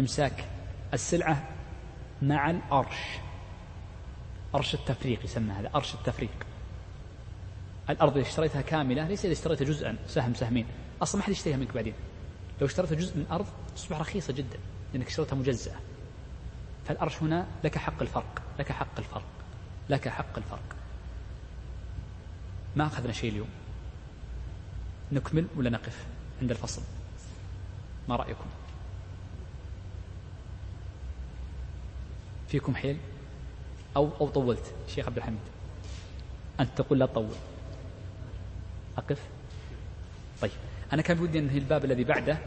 [0.00, 0.44] إمساك.
[0.94, 1.48] السلعة
[2.22, 2.96] مع الأرش.
[4.54, 5.70] أرش التفريق يسمى هذا.
[5.74, 6.46] أرش التفريق.
[7.90, 9.96] الأرض اللي اشتريتها كاملة ليس إذا اشتريتها جزءا.
[10.06, 10.66] سهم سهمين.
[11.02, 11.94] أصلا ما حد يشتريها منك بعدين.
[12.60, 13.46] لو اشتريت جزء من أرض
[13.76, 14.58] تصبح رخيصة جدا
[14.92, 15.76] لأنك اشتريتها مجزأة.
[16.84, 18.42] فالأرش هنا لك حق الفرق.
[18.58, 19.26] لك حق الفرق.
[19.88, 20.76] لك حق الفرق.
[22.76, 23.48] ما أخذنا شيء اليوم.
[25.12, 26.06] نكمل ولا نقف
[26.42, 26.82] عند الفصل؟
[28.08, 28.44] ما رأيكم؟
[32.48, 32.96] فيكم حيل؟
[33.96, 35.38] أو أو طولت شيخ عبد الحميد.
[36.60, 37.34] أنت تقول لا تطول.
[38.98, 39.20] أقف؟
[40.42, 40.50] طيب.
[40.92, 42.38] أنا كان ودي أنهي الباب الذي بعده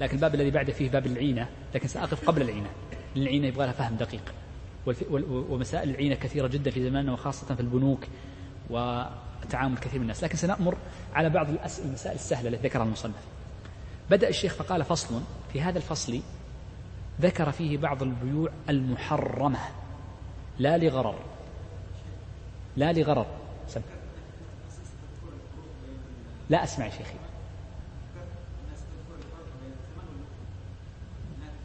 [0.00, 2.70] لكن الباب الذي بعده فيه باب العينة لكن سأقف قبل العينة.
[3.16, 4.34] العينة يبغى لها فهم دقيق.
[5.10, 8.04] ومسائل العينة كثيرة جدا في زماننا وخاصة في البنوك
[9.44, 10.76] وتعامل كثير من الناس لكن سنأمر
[11.14, 11.46] على بعض
[11.84, 13.14] المسائل السهلة التي ذكرها المصنف.
[14.10, 15.20] بدأ الشيخ فقال فصل
[15.52, 16.20] في هذا الفصل
[17.20, 19.58] ذكر فيه بعض البيوع المحرمة.
[20.58, 21.18] لا لغرر.
[22.76, 23.26] لا لغرر.
[23.68, 23.82] سمع.
[26.50, 27.14] لا أسمع يا شيخي.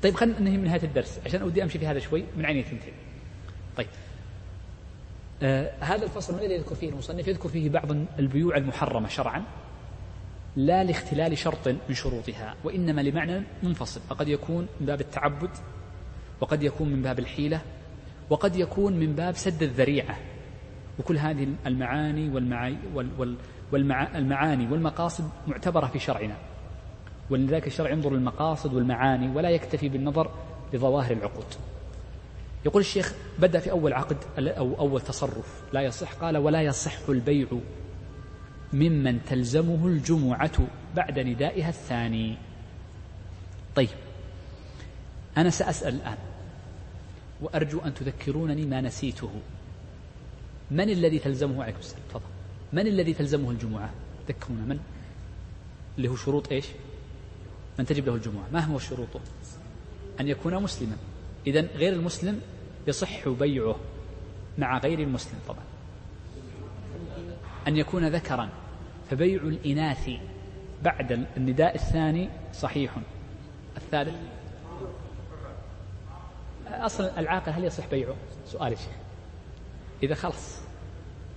[0.03, 2.93] طيب خلينا ننهي من نهاية الدرس عشان أودي أمشي في هذا شوي من عيني ثنتين
[3.77, 3.87] طيب.
[5.43, 9.43] آه هذا الفصل ما الذي يذكر فيه المصنف؟ يذكر فيه بعض البيوع المحرمة شرعا
[10.55, 14.01] لا لاختلال شرط من شروطها وإنما لمعنى منفصل.
[14.09, 15.49] فقد يكون من باب التعبد
[16.41, 17.61] وقد يكون من باب الحيلة
[18.29, 20.17] وقد يكون من باب سد الذريعة.
[20.99, 22.77] وكل هذه المعاني والمعاني
[24.13, 26.35] والمعاني والمقاصد معتبرة في شرعنا.
[27.29, 30.31] ولذلك الشرع ينظر للمقاصد والمعاني ولا يكتفي بالنظر
[30.73, 31.45] لظواهر العقود.
[32.65, 35.61] يقول الشيخ بدأ في أول عقد أو أول تصرف.
[35.73, 36.13] لا يصح.
[36.13, 37.47] قال ولا يصح البيع
[38.73, 42.37] ممن تلزمه الجمعة بعد ندائها الثاني.
[43.75, 43.89] طيب
[45.37, 46.17] أنا سأسأل الآن
[47.41, 49.31] وأرجو أن تذكرونني ما نسيته.
[50.71, 52.01] من الذي تلزمه؟ عليكم السلام.
[52.09, 52.23] تفضل.
[52.73, 53.89] من الذي تلزمه الجمعة؟
[54.27, 54.61] ذكرونا.
[54.61, 54.79] من؟
[55.97, 56.65] اللي هو شروط إيش؟
[57.79, 58.45] من تجب له الجمعة.
[58.53, 59.19] ما هو شروطه؟
[60.19, 60.97] أن يكون مسلما.
[61.49, 62.41] إذا غير المسلم
[62.87, 63.75] يصح بيعه
[64.57, 65.63] مع غير المسلم طبعا.
[67.67, 68.49] أن يكون ذكرا.
[69.09, 70.09] فبيع الإناث
[70.83, 72.95] بعد النداء الثاني صحيح.
[73.77, 74.15] الثالث؟
[76.67, 78.93] أصلا العاقل هل يصح بيعه؟ سؤال الشيخ
[80.03, 80.57] إذا خلص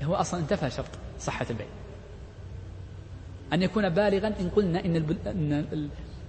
[0.02, 0.90] هو أصلا انتفى شرط
[1.20, 1.66] صحة البيع.
[3.52, 5.66] أن يكون بالغا إن قلنا إن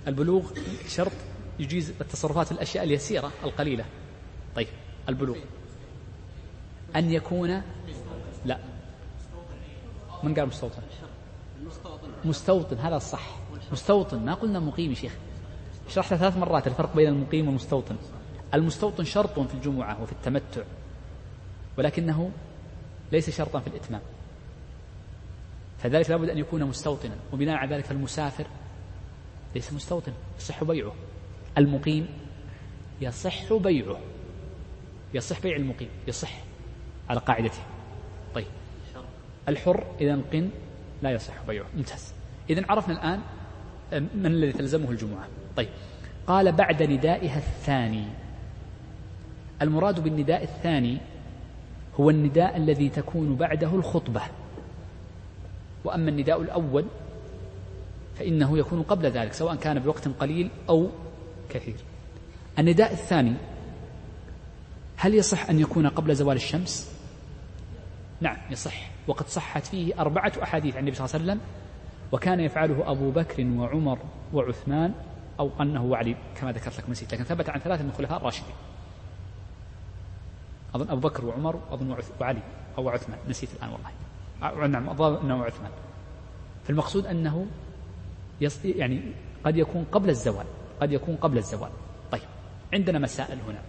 [0.07, 0.51] البلوغ
[0.87, 1.11] شرط
[1.59, 3.85] يجيز التصرفات الأشياء اليسيرة القليلة.
[4.55, 4.67] طيب
[5.09, 5.37] البلوغ.
[6.95, 7.61] أن يكون
[8.45, 8.59] لا.
[10.23, 10.81] من قال مستوطن؟
[12.25, 13.37] مستوطن هذا الصح.
[13.71, 15.13] مستوطن ما قلنا مقيم يا شيخ.
[15.89, 17.95] شرحت ثلاث مرات الفرق بين المقيم والمستوطن.
[18.53, 20.61] المستوطن شرط في الجمعة وفي التمتع
[21.77, 22.31] ولكنه
[23.11, 24.01] ليس شرطا في الإتمام.
[25.79, 27.15] فذلك لابد أن يكون مستوطنا.
[27.33, 28.45] وبناء على ذلك فالمسافر
[29.55, 30.93] ليس مستوطن يصح بيعه.
[31.57, 32.07] المقيم
[33.01, 33.99] يصح بيعه
[35.13, 36.31] يصح بيع المقيم يصح
[37.09, 37.59] على قاعدته.
[38.35, 38.45] طيب.
[39.49, 40.49] الحر إذا قن
[41.01, 42.13] لا يصح بيعه ممتاز.
[42.49, 43.19] إذا عرفنا الآن
[44.15, 45.27] من الذي تلزمه الجمعة.
[45.57, 45.69] طيب.
[46.27, 48.05] قال بعد ندائها الثاني.
[49.61, 50.97] المراد بالنداء الثاني
[51.99, 54.21] هو النداء الذي تكون بعده الخطبة.
[55.83, 56.85] وأما النداء الأول
[58.15, 60.89] فإنه يكون قبل ذلك سواء كان بوقت قليل أو
[61.49, 61.75] كثير.
[62.59, 63.33] النداء الثاني
[64.97, 66.91] هل يصح أن يكون قبل زوال الشمس؟
[68.21, 68.91] نعم يصح.
[69.07, 71.41] وقد صحت فيه أربعة أحاديث عن النبي صلى الله عليه وسلم
[72.11, 73.99] وكان يفعله أبو بكر وعمر
[74.33, 74.93] وعثمان
[75.39, 78.55] أو أنه وعلي كما ذكرت لكم نسيت لكن ثبت عن ثلاثة من الخلفاء الراشدين.
[80.75, 82.41] أظن أبو بكر وعمر أظن وعلي
[82.77, 84.67] أو عثمان نسيت الآن والله.
[84.67, 85.71] نعم أظن أنه عثمان.
[86.63, 87.45] فالمقصود أنه
[88.63, 89.01] يعني
[89.45, 90.45] قد يكون قبل الزوال.
[90.81, 91.71] قد يكون قبل الزوال.
[92.11, 92.21] طيب
[92.73, 93.61] عندنا مسائل هنا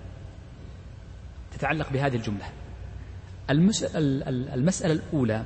[1.52, 2.46] تتعلق بهذه الجملة.
[3.50, 5.44] المسألة الأولى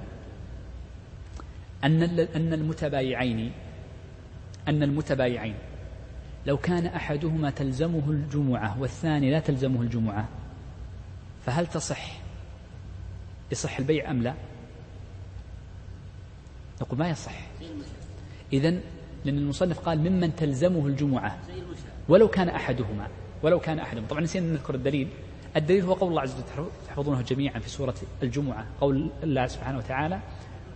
[1.85, 2.03] أن
[2.37, 3.53] أن المتبايعين
[4.69, 5.55] أن المتبايعين
[6.47, 10.29] لو كان أحدهما تلزمه الجمعة والثاني لا تلزمه الجمعة
[11.47, 12.21] فهل تصح
[13.53, 14.35] يصح البيع أم لا؟
[16.81, 17.33] نقول ما يصح.
[18.53, 18.81] إذا
[19.25, 21.39] لأن المصنف قال ممن تلزمه الجمعة.
[22.09, 23.09] ولو كان أحدهما
[23.43, 24.07] ولو كان أحدهما.
[24.07, 25.09] طبعا نسينا نذكر الدليل.
[25.57, 28.66] الدليل هو قول الله عز وجل تحفظونه جميعا في سورة الجمعة.
[28.81, 30.21] قول الله سبحانه وتعالى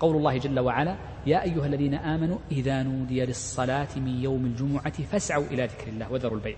[0.00, 5.44] قول الله جل وعلا يا أيها الذين آمنوا إذا نودي للصلاة من يوم الجمعة فاسعوا
[5.44, 6.56] إلى ذكر الله وذروا البيع.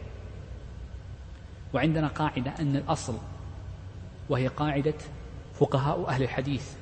[1.74, 3.14] وعندنا قاعدة أن الأصل
[4.28, 4.94] وهي قاعدة
[5.60, 6.72] فقهاء أهل الحديث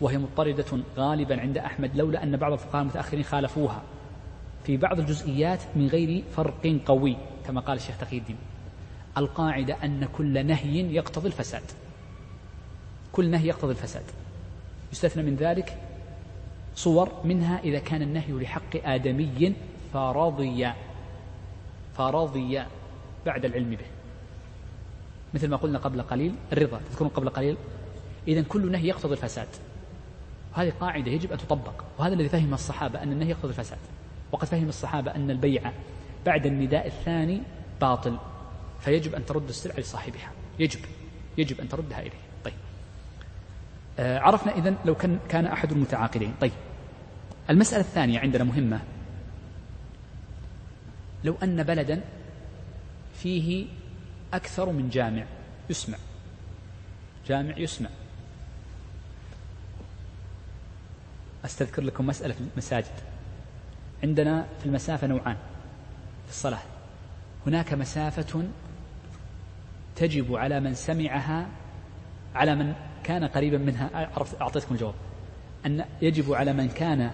[0.00, 3.82] وهي مضطردة غالبا عند أحمد لولا أن بعض الفقهاء المتأخرين خالفوها.
[4.66, 8.36] في بعض الجزئيات من غير فرق قوي كما قال الشيخ تقي الدين.
[9.18, 11.62] القاعدة أن كل نهي يقتضي الفساد.
[13.12, 14.02] كل نهي يقتضي الفساد.
[14.92, 15.78] يستثنى من ذلك
[16.74, 19.54] صور منها إذا كان النهي لحق آدمي
[19.92, 20.72] فرضي
[21.96, 22.62] فرضي
[23.26, 23.86] بعد العلم به.
[25.34, 27.56] مثل ما قلنا قبل قليل الرضا تذكرون قبل قليل؟
[28.28, 29.48] إذا كل نهي يقتضي الفساد.
[30.54, 31.84] هذه قاعدة يجب أن تطبق.
[31.98, 33.78] وهذا الذي فهم الصحابة أن النهي يقتضي الفساد.
[34.32, 35.72] وقد فهم الصحابة أن البيع
[36.26, 37.42] بعد النداء الثاني
[37.80, 38.18] باطل
[38.80, 40.30] فيجب أن ترد السلعة لصاحبها.
[40.58, 40.80] يجب
[41.38, 42.20] يجب أن تردها إليه.
[42.44, 42.54] طيب.
[43.98, 46.34] آه عرفنا إذن لو كان كان أحد المتعاقدين.
[46.40, 46.52] طيب.
[47.50, 48.80] المسألة الثانية عندنا مهمة.
[51.24, 52.00] لو أن بلدا
[53.14, 53.66] فيه
[54.34, 55.24] أكثر من جامع
[55.70, 55.98] يسمع.
[57.26, 57.88] جامع يسمع.
[61.44, 63.15] أستذكر لكم مسألة في المساجد.
[64.02, 65.36] عندنا في المسافة نوعان
[66.24, 66.62] في الصلاة.
[67.46, 68.44] هناك مسافة
[69.96, 71.46] تجب على من سمعها
[72.34, 72.74] على من
[73.04, 74.10] كان قريبا منها.
[74.40, 74.94] أعطيتكم الجواب.
[75.66, 77.10] أن يجب على من كان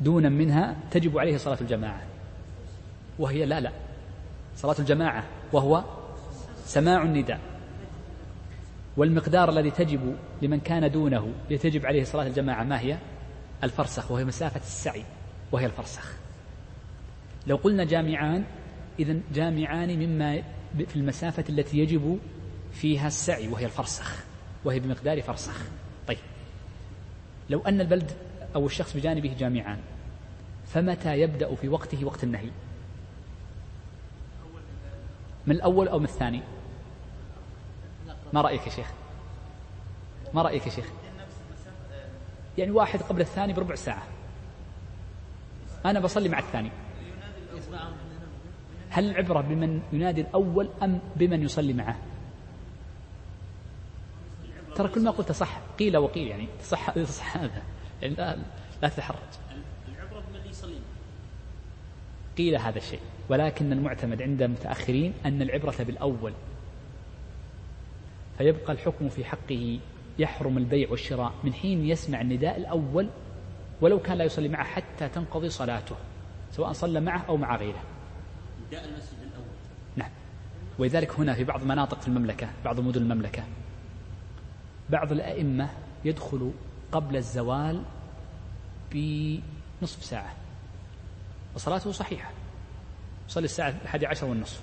[0.00, 2.02] دونا منها تجب عليه صلاة الجماعة.
[3.18, 3.72] وهي لا لا.
[4.56, 5.84] صلاة الجماعة وهو
[6.64, 7.40] سماع النداء.
[8.96, 12.98] والمقدار الذي تجب لمن كان دونه لتجب عليه صلاة الجماعة ما هي؟
[13.64, 15.04] الفرسخ وهي مسافة السعي.
[15.52, 16.12] وهي الفرسخ.
[17.46, 18.44] لو قلنا جامعان
[18.98, 20.42] إذا جامعان مما
[20.88, 22.18] في المسافة التي يجب
[22.72, 24.24] فيها السعي وهي الفرسخ
[24.64, 25.60] وهي بمقدار فرسخ.
[26.08, 26.18] طيب.
[27.50, 28.10] لو أن البلد
[28.54, 29.78] أو الشخص بجانبه جامعان
[30.66, 32.50] فمتى يبدأ في وقته وقت النهي؟
[35.46, 36.40] من الأول أو من الثاني؟
[38.32, 38.92] ما رأيك يا شيخ؟
[40.34, 40.86] ما رأيك يا شيخ؟
[42.58, 44.15] يعني واحد قبل الثاني بربع ساعة.
[45.90, 46.70] أنا بصلي مع الثاني.
[48.90, 51.96] هل العبرة بمن ينادي الأول أم بمن يصلي معه؟
[54.74, 57.62] ترى كل ما قلت صح قيل وقيل يعني صح صح هذا.
[58.02, 58.38] يعني لا,
[58.82, 59.18] لا تتحرج.
[59.88, 60.78] العبرة بمن يصلي
[62.38, 66.32] قيل هذا الشيء ولكن المعتمد عند المتأخرين أن العبرة بالأول.
[68.38, 69.78] فيبقى الحكم في حقه
[70.18, 73.08] يحرم البيع والشراء من حين يسمع النداء الأول
[73.80, 75.96] ولو كان لا يصلي معه حتى تنقضي صلاته
[76.52, 77.82] سواء صلى معه أو مع غيره.
[78.66, 79.46] نداء المسجد الأول.
[79.96, 80.10] نعم.
[80.78, 83.44] ولذلك هنا في بعض مناطق في المملكة بعض مدن المملكة
[84.90, 85.68] بعض الأئمة
[86.04, 86.52] يدخل
[86.92, 87.82] قبل الزوال
[88.92, 90.34] بنصف ساعة.
[91.54, 92.30] وصلاته صحيحة.
[93.28, 94.62] يصلي الساعة الحادية عشر والنصف.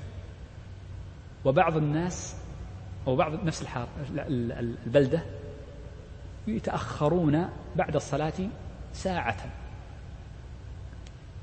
[1.45, 2.36] وبعض الناس
[3.07, 3.66] أو بعض نفس
[4.18, 5.24] البلدة
[6.47, 8.34] يتأخرون بعد الصلاة
[8.94, 9.38] ساعة.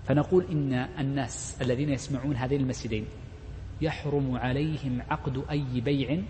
[0.08, 3.06] فنقول إن الناس الذين يسمعون هذين المسجدين
[3.80, 6.22] يحرم عليهم عقد أي بيع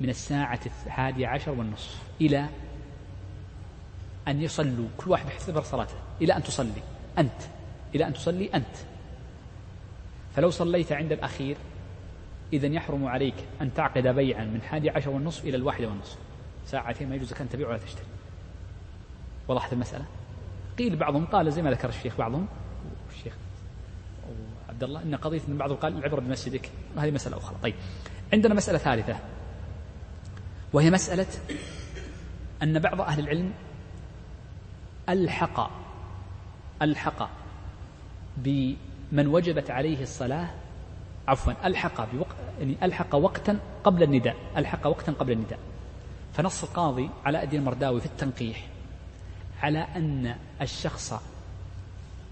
[0.00, 2.48] من الساعة الحادية عشر والنصف إلى
[4.28, 4.88] أن يصلوا.
[4.98, 6.82] كل واحد يحتبر صلاته إلى أن تصلي.
[7.18, 7.42] أنت.
[7.94, 8.76] إلى أن تصلي أنت.
[10.36, 11.56] فلو صليت عند الأخير
[12.52, 16.18] إذا يحرم عليك أن تعقد بيعا من حادي عشر والنصف إلى الواحدة والنصف.
[16.66, 18.06] ساعتين ما يجوز لك أن تبيع ولا تشتري.
[19.48, 20.04] وضحت المسألة؟
[20.78, 22.46] قيل بعضهم قال زي ما ذكر الشيخ بعضهم.
[23.10, 23.32] الشيخ
[24.68, 26.70] عبد الله إن قضية إن بعضهم قال العبره بمسجدك.
[26.96, 27.56] وهذه مسألة أخرى.
[27.62, 27.74] طيب.
[28.32, 29.16] عندنا مسألة ثالثة.
[30.72, 31.26] وهي مسألة
[32.62, 33.52] أن بعض أهل العلم
[35.08, 35.70] ألحق
[36.82, 37.30] ألحق
[38.36, 40.48] بمن وجبت عليه الصلاة
[41.28, 45.58] عفوا ألحق بوقت يعني ألحق وقتا قبل النداء ألحق وقتا قبل النداء.
[46.32, 48.68] فنص القاضي علاء الدين المرداوي في التنقيح.
[49.62, 51.14] على أن الشخص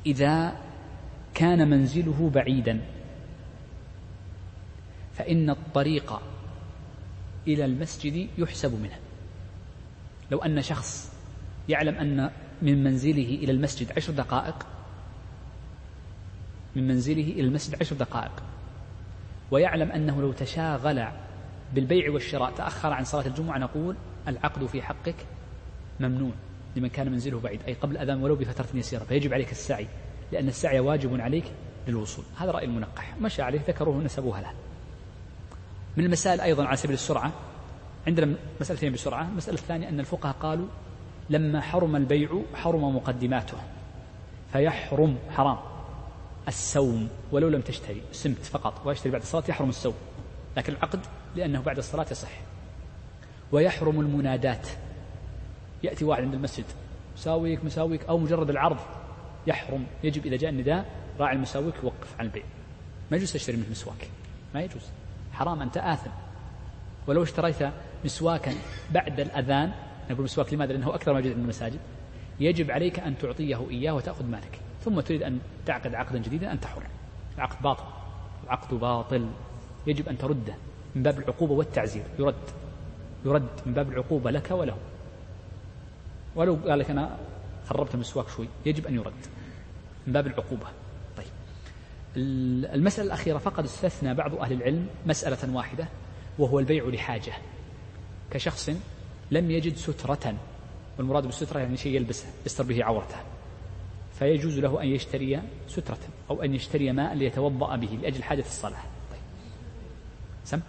[0.07, 0.57] إذا
[1.35, 2.81] كان منزله بعيدا
[5.15, 6.21] فإن الطريق
[7.47, 8.99] إلى المسجد يحسب منه.
[10.31, 11.13] لو أن شخص
[11.69, 12.31] يعلم أن
[12.63, 14.67] من منزله إلى المسجد عشر دقائق
[16.77, 18.43] من منزله إلى المسجد عشر دقائق
[19.51, 21.09] ويعلم أنه لو تشاغل
[21.75, 23.97] بالبيع والشراء تأخر عن صلاة الجمعة نقول
[24.29, 25.17] العقد في حقك
[26.01, 26.33] ممنوع.
[26.77, 29.87] لمن كان منزله بعيد أي قبل الأذان ولو بفترة يسيرة فيجب عليك السعي
[30.33, 31.45] لأن السعي واجب عليك
[31.89, 32.25] للوصول.
[32.37, 33.17] هذا رأي المنقح.
[33.21, 34.53] مشى عليه ذكروه ونسبوها له
[35.97, 37.33] من المسائل أيضا على سبيل السرعة
[38.07, 39.29] عندنا مسألتين بسرعة.
[39.29, 40.67] المسألة الثانية أن الفقهاء قالوا
[41.31, 43.57] لما حرم البيع حرم مقدماته
[44.53, 45.59] فيحرم حرام.
[46.49, 48.87] السوم ولو لم تشتري سمت فقط.
[48.87, 49.95] واشتري بعد الصلاة يحرم السوم.
[50.57, 51.01] لكن العقد
[51.37, 52.41] لأنه بعد الصلاة يصح.
[53.53, 54.69] ويحرم المنادات.
[55.83, 56.65] يأتي واحد عند المسجد
[57.17, 58.79] مساويك مساويك أو مجرد العرض
[59.47, 60.87] يحرم يجب إذا جاء النداء
[61.21, 62.43] راعي المساويك يوقف عن البيع.
[63.11, 64.09] ما يجوز تشتري منه مسواك
[64.55, 64.83] ما يجوز
[65.33, 66.11] حرام أنت آثم.
[67.07, 67.57] ولو اشتريت
[68.05, 68.53] مسواكا
[68.91, 69.73] بعد الأذان
[70.11, 71.81] نقول مسواك لماذا؟ لأنه أكثر ما يوجد عند المساجد.
[72.41, 76.83] يجب عليك أن تعطيه إياه وتأخذ مالك ثم تريد أن تعقد عقدا جديدا أنت حر.
[77.37, 77.85] العقد باطل
[78.45, 79.27] العقد باطل.
[79.87, 80.55] يجب أن ترده
[80.95, 82.35] من باب العقوبة والتعزير يرد
[83.25, 84.77] يرد من باب العقوبة لك وله.
[86.37, 87.17] ولو قال لك أنا
[87.67, 89.13] خربت المسواك شوي يجب أن يرد
[90.07, 90.67] من باب العقوبة.
[91.17, 91.27] طيب.
[92.17, 95.89] المسألة الأخيرة فقد استثنى بعض أهل العلم مسألة واحدة
[96.39, 97.33] وهو البيع لحاجة.
[98.31, 98.71] كشخص
[99.31, 100.35] لم يجد سترة
[100.99, 103.17] والمراد بالسترة يعني شيء يلبسه يستر به عورته.
[104.19, 105.99] فيجوز له أن يشتري سترة
[106.31, 108.83] أو أن يشتري ماء ليتوضأ به لأجل حاجة الصلاة.
[109.11, 109.21] طيب.
[110.45, 110.61] سم؟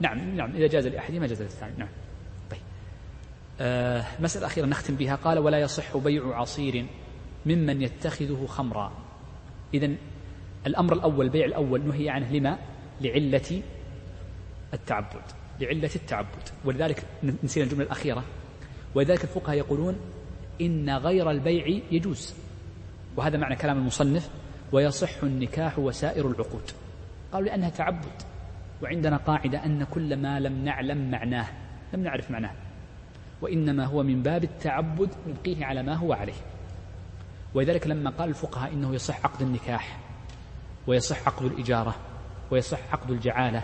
[0.00, 1.72] نعم نعم إذا جاز لأحدهما جاز للثاني.
[1.78, 1.88] نعم.
[4.20, 5.14] مسألة أخيرة نختم بها.
[5.14, 6.86] قال ولا يصح بيع عصير
[7.46, 8.92] ممن يتخذه خمرا.
[9.74, 9.90] إذا
[10.66, 12.58] الأمر الأول البيع الأول نهي عنه لما؟
[13.00, 13.62] لعلة
[14.74, 15.22] التعبد
[15.60, 16.48] لعلة التعبد.
[16.64, 17.04] ولذلك
[17.44, 18.24] نسينا الجملة الأخيرة.
[18.94, 20.00] ولذلك الفقهاء يقولون
[20.60, 22.34] إن غير البيع يجوز.
[23.16, 24.30] وهذا معنى كلام المصنف
[24.72, 26.70] ويصح النكاح وسائر العقود.
[27.32, 28.22] قالوا لأنها تعبد.
[28.82, 31.46] وعندنا قاعدة أن كل ما لم نعلم معناه.
[31.94, 32.52] لم نعرف معناه.
[33.42, 36.40] وإنما هو من باب التعبد نبقيه على ما هو عليه.
[37.54, 39.98] ولذلك لما قال الفقهاء إنه يصح عقد النكاح
[40.86, 41.94] ويصح عقد الإجارة
[42.50, 43.62] ويصح عقد الجعالة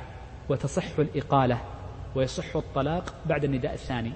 [0.48, 1.60] وتصح الإقالة
[2.14, 4.12] ويصح الطلاق بعد النداء الثاني.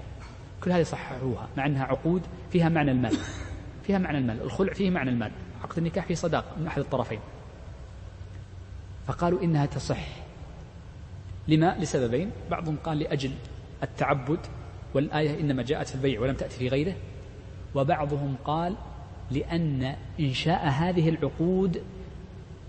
[0.63, 3.17] كل هذه صححوها مع أنها عقود فيها معنى المال
[3.83, 5.31] فيها معنى المال الخلع فيه معنى المال.
[5.63, 7.19] عقد النكاح فيه صداق من أحد الطرفين.
[9.07, 10.07] فقالوا إنها تصح.
[11.47, 12.31] لما؟ لسببين.
[12.51, 13.31] بعضهم قال لأجل
[13.83, 14.39] التعبد
[14.93, 16.95] والآية إنما جاءت في البيع ولم تأتي في غيره.
[17.75, 18.75] وبعضهم قال
[19.31, 21.81] لأن إنشاء هذه العقود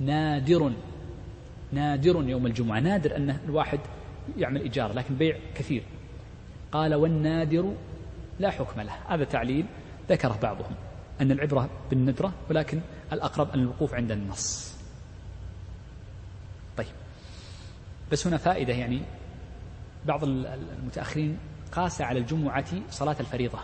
[0.00, 0.72] نادر
[1.72, 2.80] نادر يوم الجمعة.
[2.80, 3.80] نادر أن الواحد
[4.38, 5.82] يعمل إيجار لكن بيع كثير.
[6.72, 7.74] قال والنادر
[8.40, 8.92] لا حكم له.
[9.08, 9.66] هذا تعليل
[10.08, 10.74] ذكره بعضهم
[11.20, 12.80] أن العبرة بالندرة ولكن
[13.12, 14.76] الأقرب أن الوقوف عند النص.
[16.76, 16.86] طيب
[18.12, 19.02] بس هنا فائدة يعني
[20.06, 21.38] بعض المتأخرين
[21.72, 23.58] قاس على الجمعة صلاة الفريضة.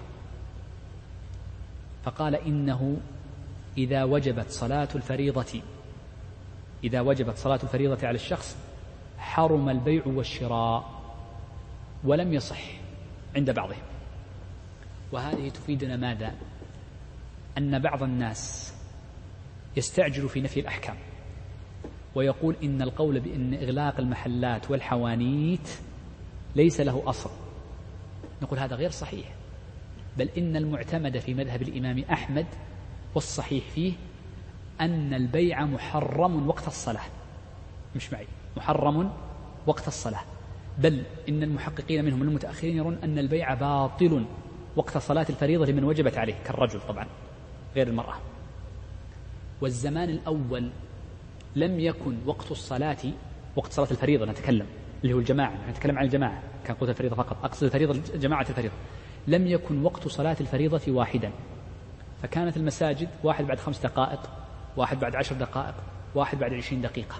[2.04, 2.96] فقال إنه
[3.78, 5.62] إذا وجبت صلاة الفريضة
[6.84, 8.56] إذا وجبت صلاة الفريضة على الشخص
[9.18, 10.90] حرم البيع والشراء
[12.04, 12.60] ولم يصح
[13.36, 13.82] عند بعضهم.
[15.12, 16.34] وهذه تفيدنا ماذا؟
[17.58, 18.74] أن بعض الناس
[19.76, 20.96] يستعجل في نفي الأحكام
[22.14, 25.68] ويقول إن القول بأن إغلاق المحلات والحوانيت
[26.56, 27.30] ليس له أصل.
[28.42, 29.34] نقول هذا غير صحيح.
[30.16, 32.46] بل إن المعتمد في مذهب الإمام أحمد
[33.14, 33.92] والصحيح فيه
[34.80, 37.04] أن البيع محرم وقت الصلاة.
[37.96, 38.26] مش معي.
[38.56, 39.12] محرم
[39.66, 40.20] وقت الصلاة.
[40.78, 44.24] بل إن المحققين منهم المتأخرين يرون أن البيع باطل
[44.76, 47.06] وقت صلاة الفريضة لمن وجبت عليه كالرجل طبعا
[47.76, 48.14] غير المرأة.
[49.60, 50.70] والزمان الأول
[51.56, 52.96] لم يكن وقت الصلاة
[53.56, 54.66] وقت صلاة الفريضة نتكلم.
[55.02, 57.36] اللي هو الجماعة نتكلم عن الجماعة كان قلت الفريضة فقط.
[57.44, 58.74] أقصد الفريضة جماعة الفريضة.
[59.28, 61.30] لم يكن وقت صلاة الفريضة واحدا.
[62.22, 64.20] فكانت المساجد واحد بعد خمس دقائق
[64.76, 65.74] واحد بعد عشر دقائق
[66.14, 67.16] واحد بعد عشرين دقيقة.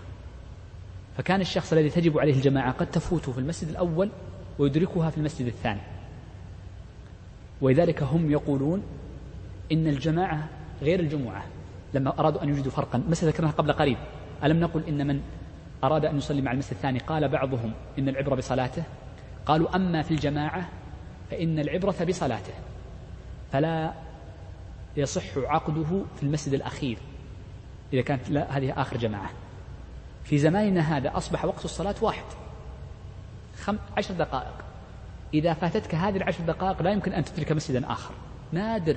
[1.16, 4.10] فكان الشخص الذي تجب عليه الجماعة قد تفوته في المسجد الأول
[4.58, 5.80] ويدركها في المسجد الثاني.
[7.60, 8.82] ولذلك هم يقولون
[9.72, 10.48] إن الجماعة
[10.82, 11.44] غير الجمعة.
[11.94, 13.96] لما أرادوا أن يوجدوا فرقا مسألة ذكرناها قبل قليل.
[14.44, 15.20] ألم نقل إن من
[15.84, 18.82] أراد أن يصلي مع المسجد الثاني قال بعضهم إن العبرة بصلاته
[19.46, 20.68] قالوا أما في الجماعة
[21.30, 22.52] فإن العبرة بصلاته
[23.52, 23.92] فلا
[24.96, 26.98] يصح عقده في المسجد الأخير
[27.92, 29.30] إذا كانت لا هذه آخر جماعة.
[30.24, 32.24] في زماننا هذا أصبح وقت الصلاة واحد
[33.62, 34.54] خم عشر دقائق.
[35.34, 38.14] إذا فاتتك هذه العشر دقائق لا يمكن أن تدرك مسجدا آخر.
[38.52, 38.96] نادر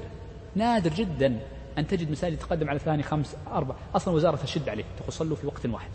[0.55, 1.39] نادر جدا
[1.77, 5.47] أن تجد مساجد تقدم على ثاني خمس أربع أصلا وزارة تشد عليه تقول صلوا في
[5.47, 5.91] وقت واحد.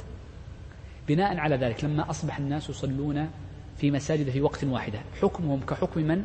[1.09, 3.31] بناء على ذلك لما أصبح الناس يصلون
[3.77, 4.99] في مساجد في وقت واحدة.
[5.23, 6.25] حكمهم كحكم من؟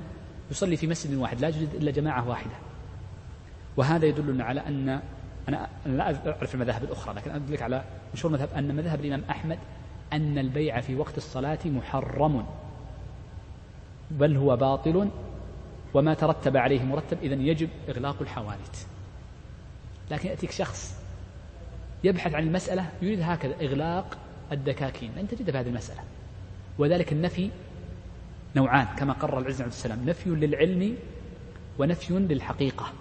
[0.52, 2.56] يصلي في مسجد واحد لا يوجد إلا جماعة واحدة.
[3.78, 5.02] وهذا يدلنا على أن
[5.49, 7.84] أنا لا أعرف المذاهب الأخرى لكن أدلك على
[8.14, 9.58] مشهور مذهب أن مذهب الإمام أحمد
[10.14, 12.45] أن البيع في وقت الصلاة محرم.
[14.12, 15.10] بل هو باطل
[15.94, 18.76] وما ترتب عليه مرتب إذا يجب إغلاق الحوانت
[20.12, 21.02] لكن يأتيك شخص
[22.03, 24.18] يبحث عن المسألة يريد هكذا إغلاق
[24.52, 25.11] الدكاكين.
[25.18, 25.99] لن تجد في هذه المسألة.
[26.80, 27.49] وذلك النفي
[28.56, 30.06] نوعان كما قرر العز عليه السلام.
[30.06, 30.95] نفي للعلم
[31.80, 32.94] ونفي للحقيقة.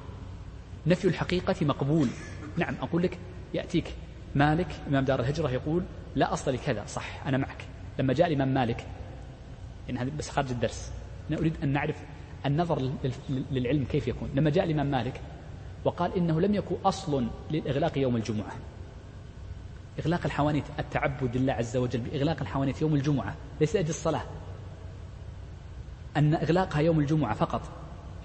[0.86, 2.08] نفي الحقيقة مقبول.
[2.56, 3.18] نعم أقول لك
[3.54, 3.94] يأتيك
[4.34, 5.82] مالك إمام دار الهجرة يقول
[6.16, 6.86] لا أصل لكذا.
[6.86, 7.64] صح أنا معك.
[7.98, 8.86] لما جاء الإمام مالك
[9.90, 10.92] إن هذا بس خارج الدرس.
[11.30, 11.96] أنا أريد أن نعرف
[12.46, 12.90] النظر
[13.30, 14.30] للعلم كيف يكون.
[14.34, 15.20] لما جاء الإمام مالك
[15.84, 18.52] وقال إنه لم يكن أصل للإغلاق يوم الجمعة.
[20.00, 24.22] إغلاق الحوانيت التعبد لله عز وجل بإغلاق الحوانيت يوم الجمعة ليس لأجل الصلاة.
[26.16, 27.62] أن إغلاقها يوم الجمعة فقط.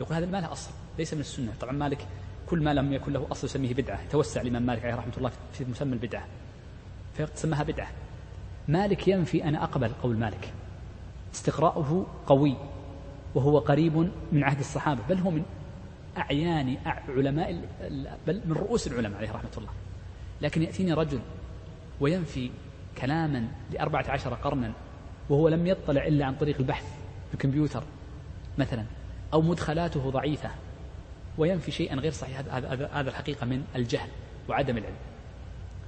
[0.02, 1.53] يقول هذا ما له أصل ليس من السنة.
[1.61, 2.07] طبعا مالك
[2.49, 4.07] كل ما لم يكن له أصل يسميه بدعة.
[4.07, 6.26] توسع الإمام مالك عليه رحمة الله في مسمى البدعة.
[7.14, 7.88] فسماها بدعة.
[8.68, 10.53] مالك ينفي أنا أقبل قول مالك.
[11.34, 12.56] استقراؤه قوي
[13.35, 13.97] وهو قريب
[14.31, 15.02] من عهد الصحابة.
[15.10, 15.43] بل هو من
[16.18, 16.77] أعيان
[17.10, 17.61] علماء
[18.27, 19.69] بل من رؤوس العلماء عليه رحمة الله.
[20.41, 21.19] لكن يأتيني رجل
[21.99, 22.51] وينفي
[22.97, 24.72] كلاما لأربعة عشر قرنا
[25.30, 26.85] وهو لم يطلع إلا عن طريق البحث
[27.27, 27.84] في الكمبيوتر
[28.57, 28.85] مثلا
[29.34, 30.49] أو مدخلاته ضعيفة.
[31.38, 34.09] وينفي شيئا غير صحيح هذا هذا الحقيقة من الجهل
[34.49, 34.95] وعدم العلم.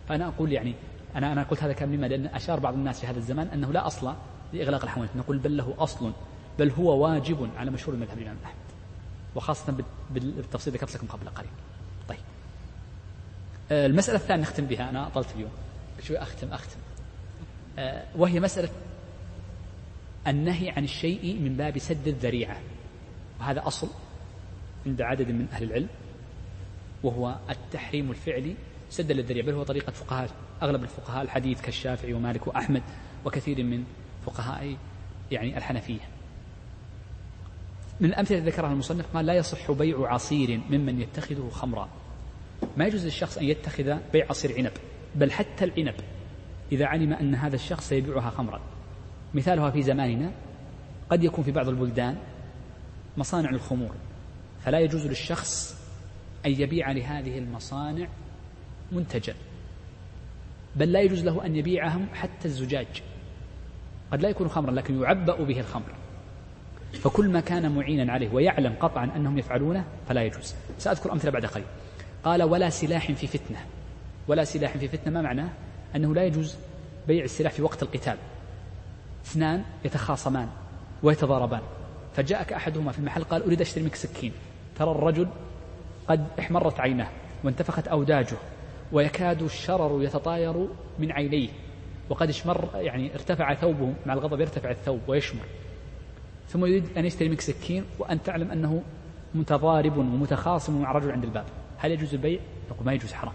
[0.10, 0.74] فأنا أقول يعني
[1.16, 3.88] أنا أنا قلت هذا كلام لما؟ لأن أشار بعض الناس في هذا الزمان أنه لا
[3.88, 4.14] أصل
[4.54, 6.12] لإغلاق الحوانت نقول بل له أصل
[6.60, 8.58] بل هو واجب على مشهور المذهب الإمام أحمد.
[9.36, 9.76] وخاصة
[10.12, 11.50] بالتفصيل ذكرت لكم قبل قليل.
[12.10, 12.20] طيب.
[13.72, 15.52] آه، المسألة الثانية نختم بها أنا أطلت اليوم.
[16.08, 16.80] شوي أختم أختم.
[17.80, 18.70] آه، وهي مسألة
[20.28, 22.60] النهي عن الشيء من باب سد الذريعة.
[23.40, 23.88] وهذا أصل
[24.86, 25.88] عند عدد من أهل العلم
[27.04, 28.56] وهو التحريم الفعلي
[28.90, 30.30] سدا للذريعة بل هو طريقة فقهاء
[30.62, 32.84] أغلب الفقهاء الحديث كالشافعي ومالك وأحمد
[33.26, 33.84] وكثير من
[34.26, 34.78] فقهاء
[35.32, 36.00] يعني الحنفية.
[38.00, 41.90] من الأمثلة التي ذكرها المصنف قال لا يصح بيع عصير ممن يتخذه خمرا.
[42.78, 44.72] ما يجوز للشخص أن يتخذ بيع عصير عنب.
[45.16, 45.96] بل حتى العنب
[46.72, 48.62] إذا علم أن هذا الشخص سيبيعها خمرا.
[49.34, 50.32] مثالها في زماننا
[51.10, 52.18] قد يكون في بعض البلدان
[53.18, 53.92] مصانع الخمور
[54.66, 55.78] فلا يجوز للشخص
[56.46, 58.08] أن يبيع لهذه المصانع
[58.92, 59.36] منتجا.
[60.76, 63.04] بل لا يجوز له أن يبيعهم حتى الزجاج.
[64.12, 65.96] قد لا يكون خمرا لكن يعبأ به الخمر.
[66.94, 70.56] فكل ما كان معينا عليه ويعلم قطعا أنهم يفعلونه فلا يجوز.
[70.78, 71.66] سأذكر أمثلة بعد قليل.
[72.24, 73.66] قال ولا سلاح في فتنة.
[74.28, 75.50] ولا سلاح في فتنة ما معناه؟
[75.96, 76.56] أنه لا يجوز
[77.08, 78.18] بيع السلاح في وقت القتال.
[79.26, 80.50] اثنان يتخاصمان
[81.04, 81.62] ويتضاربان.
[82.16, 84.32] فجاءك أحدهما في المحل قال أريد أشتري منك سكين.
[84.76, 85.28] ترى الرجل
[86.08, 87.08] قد احمرت عيناه
[87.44, 88.38] وانتفخت أوداجه
[88.92, 90.68] ويكاد الشرر يتطاير
[91.00, 91.50] من عينيه
[92.10, 95.44] وقد اشمر يعني ارتفع ثوبه مع الغضب يرتفع الثوب ويشمر.
[96.50, 98.84] ثم يريد أن يشتري منك سكين وأنت تعلم أنه
[99.36, 101.46] متضارب ومتخاصم مع رجل عند الباب.
[101.78, 102.40] هل يجوز البيع؟
[102.72, 103.34] يقول ما يجوز حرام.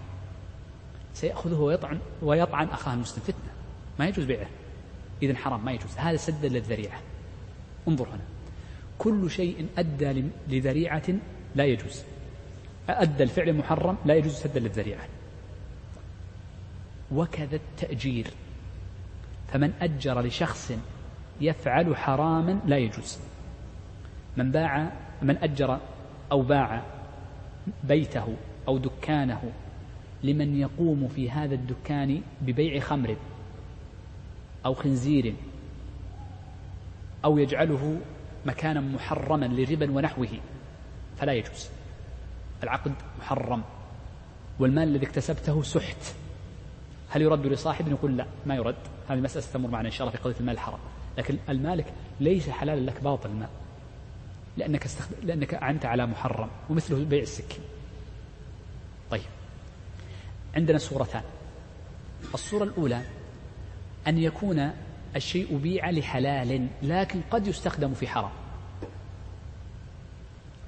[1.15, 3.23] سيأخذه ويطعن ويطعن أخاه المسلم.
[3.23, 3.53] فتنة.
[3.99, 4.47] ما يجوز بيعه.
[5.23, 5.97] إذا حرام ما يجوز.
[5.97, 7.01] هذا سدا للذريعة
[7.89, 8.25] انظر هنا.
[8.99, 11.03] كل شيء أدى لذريعة
[11.55, 12.03] لا يجوز.
[12.89, 15.09] أدى الفعل محرم لا يجوز سدا للذريعة
[17.13, 18.27] وكذا التأجير.
[19.53, 20.73] فمن أجر لشخص
[21.41, 23.19] يفعل حراما لا يجوز.
[24.37, 25.81] من باع من أجر
[26.33, 26.83] أو باع
[27.85, 28.37] بيته
[28.69, 29.53] أو دكانه
[30.23, 33.17] لمن يقوم في هذا الدكان ببيع خمر
[34.67, 35.35] أو خنزير
[37.25, 38.01] أو يجعله
[38.47, 40.29] مكانا محرما لربا ونحوه
[41.17, 41.69] فلا يجوز.
[42.63, 43.63] العقد محرم
[44.59, 46.15] والمال الذي اكتسبته سحت.
[47.11, 48.77] هل يرد لصاحب؟ يقول لا ما يرد.
[49.09, 50.81] هذه مسألة ستمر معنا إن شاء الله في قضية المال الحرام.
[51.19, 51.87] لكن المالك
[52.21, 53.49] ليس حلالا لك باطل المال.
[54.57, 55.13] لأنك, استخد...
[55.23, 57.65] لأنك أعنت على محرم ومثله بيع السكين.
[60.55, 61.23] عندنا صورتان.
[62.35, 63.03] الصورة الأولى
[64.09, 64.71] أن يكون
[65.17, 68.31] الشيء بيع لحلال لكن قد يستخدم في حرام.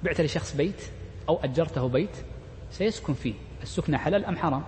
[0.03, 0.81] بعت لشخص بيت
[1.29, 2.17] أو أجرته بيت
[2.71, 4.63] سيسكن فيه السكن حلال أم حرام؟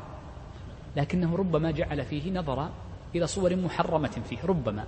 [0.96, 2.70] لكنه ربما جعل فيه نظر
[3.16, 4.88] إلى صور محرمة فيه ربما.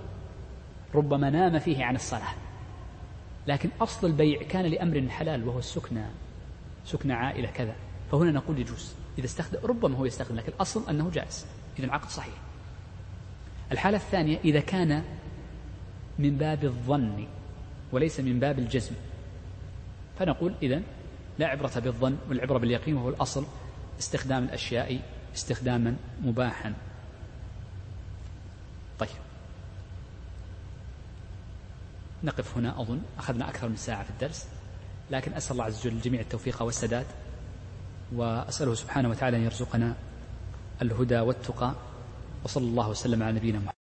[0.94, 2.34] ربما نام فيه عن الصلاة.
[3.46, 6.04] لكن أصل البيع كان لأمر حلال وهو السكنى
[6.84, 7.74] سكنى عائلة كذا.
[8.12, 8.94] فهنا نقول يجوز.
[9.20, 11.46] إذا استخدم ربما هو يستخدم لكن الأصل أنه جائز.
[11.78, 12.34] إذا العقد صحيح.
[13.72, 15.04] الحالة الثانية إذا كان
[16.18, 17.26] من باب الظن
[17.92, 18.94] وليس من باب الجزم
[20.18, 20.82] فنقول إذا
[21.38, 23.46] لا عبرة بالظن والعبرة باليقين وهو الأصل
[23.98, 25.00] استخدام الأشياء
[25.34, 26.74] استخداما مباحا.
[28.98, 29.08] طيب.
[32.24, 34.48] نقف هنا أظن أخذنا أكثر من ساعة في الدرس
[35.10, 37.06] لكن أسأل الله عز وجل الجميع التوفيق والسداد.
[38.16, 39.94] وأسأله سبحانه وتعالى أن يرزقنا
[40.82, 41.74] الهدى والتقى
[42.44, 43.79] وصلى الله وسلم على نبينا محمد.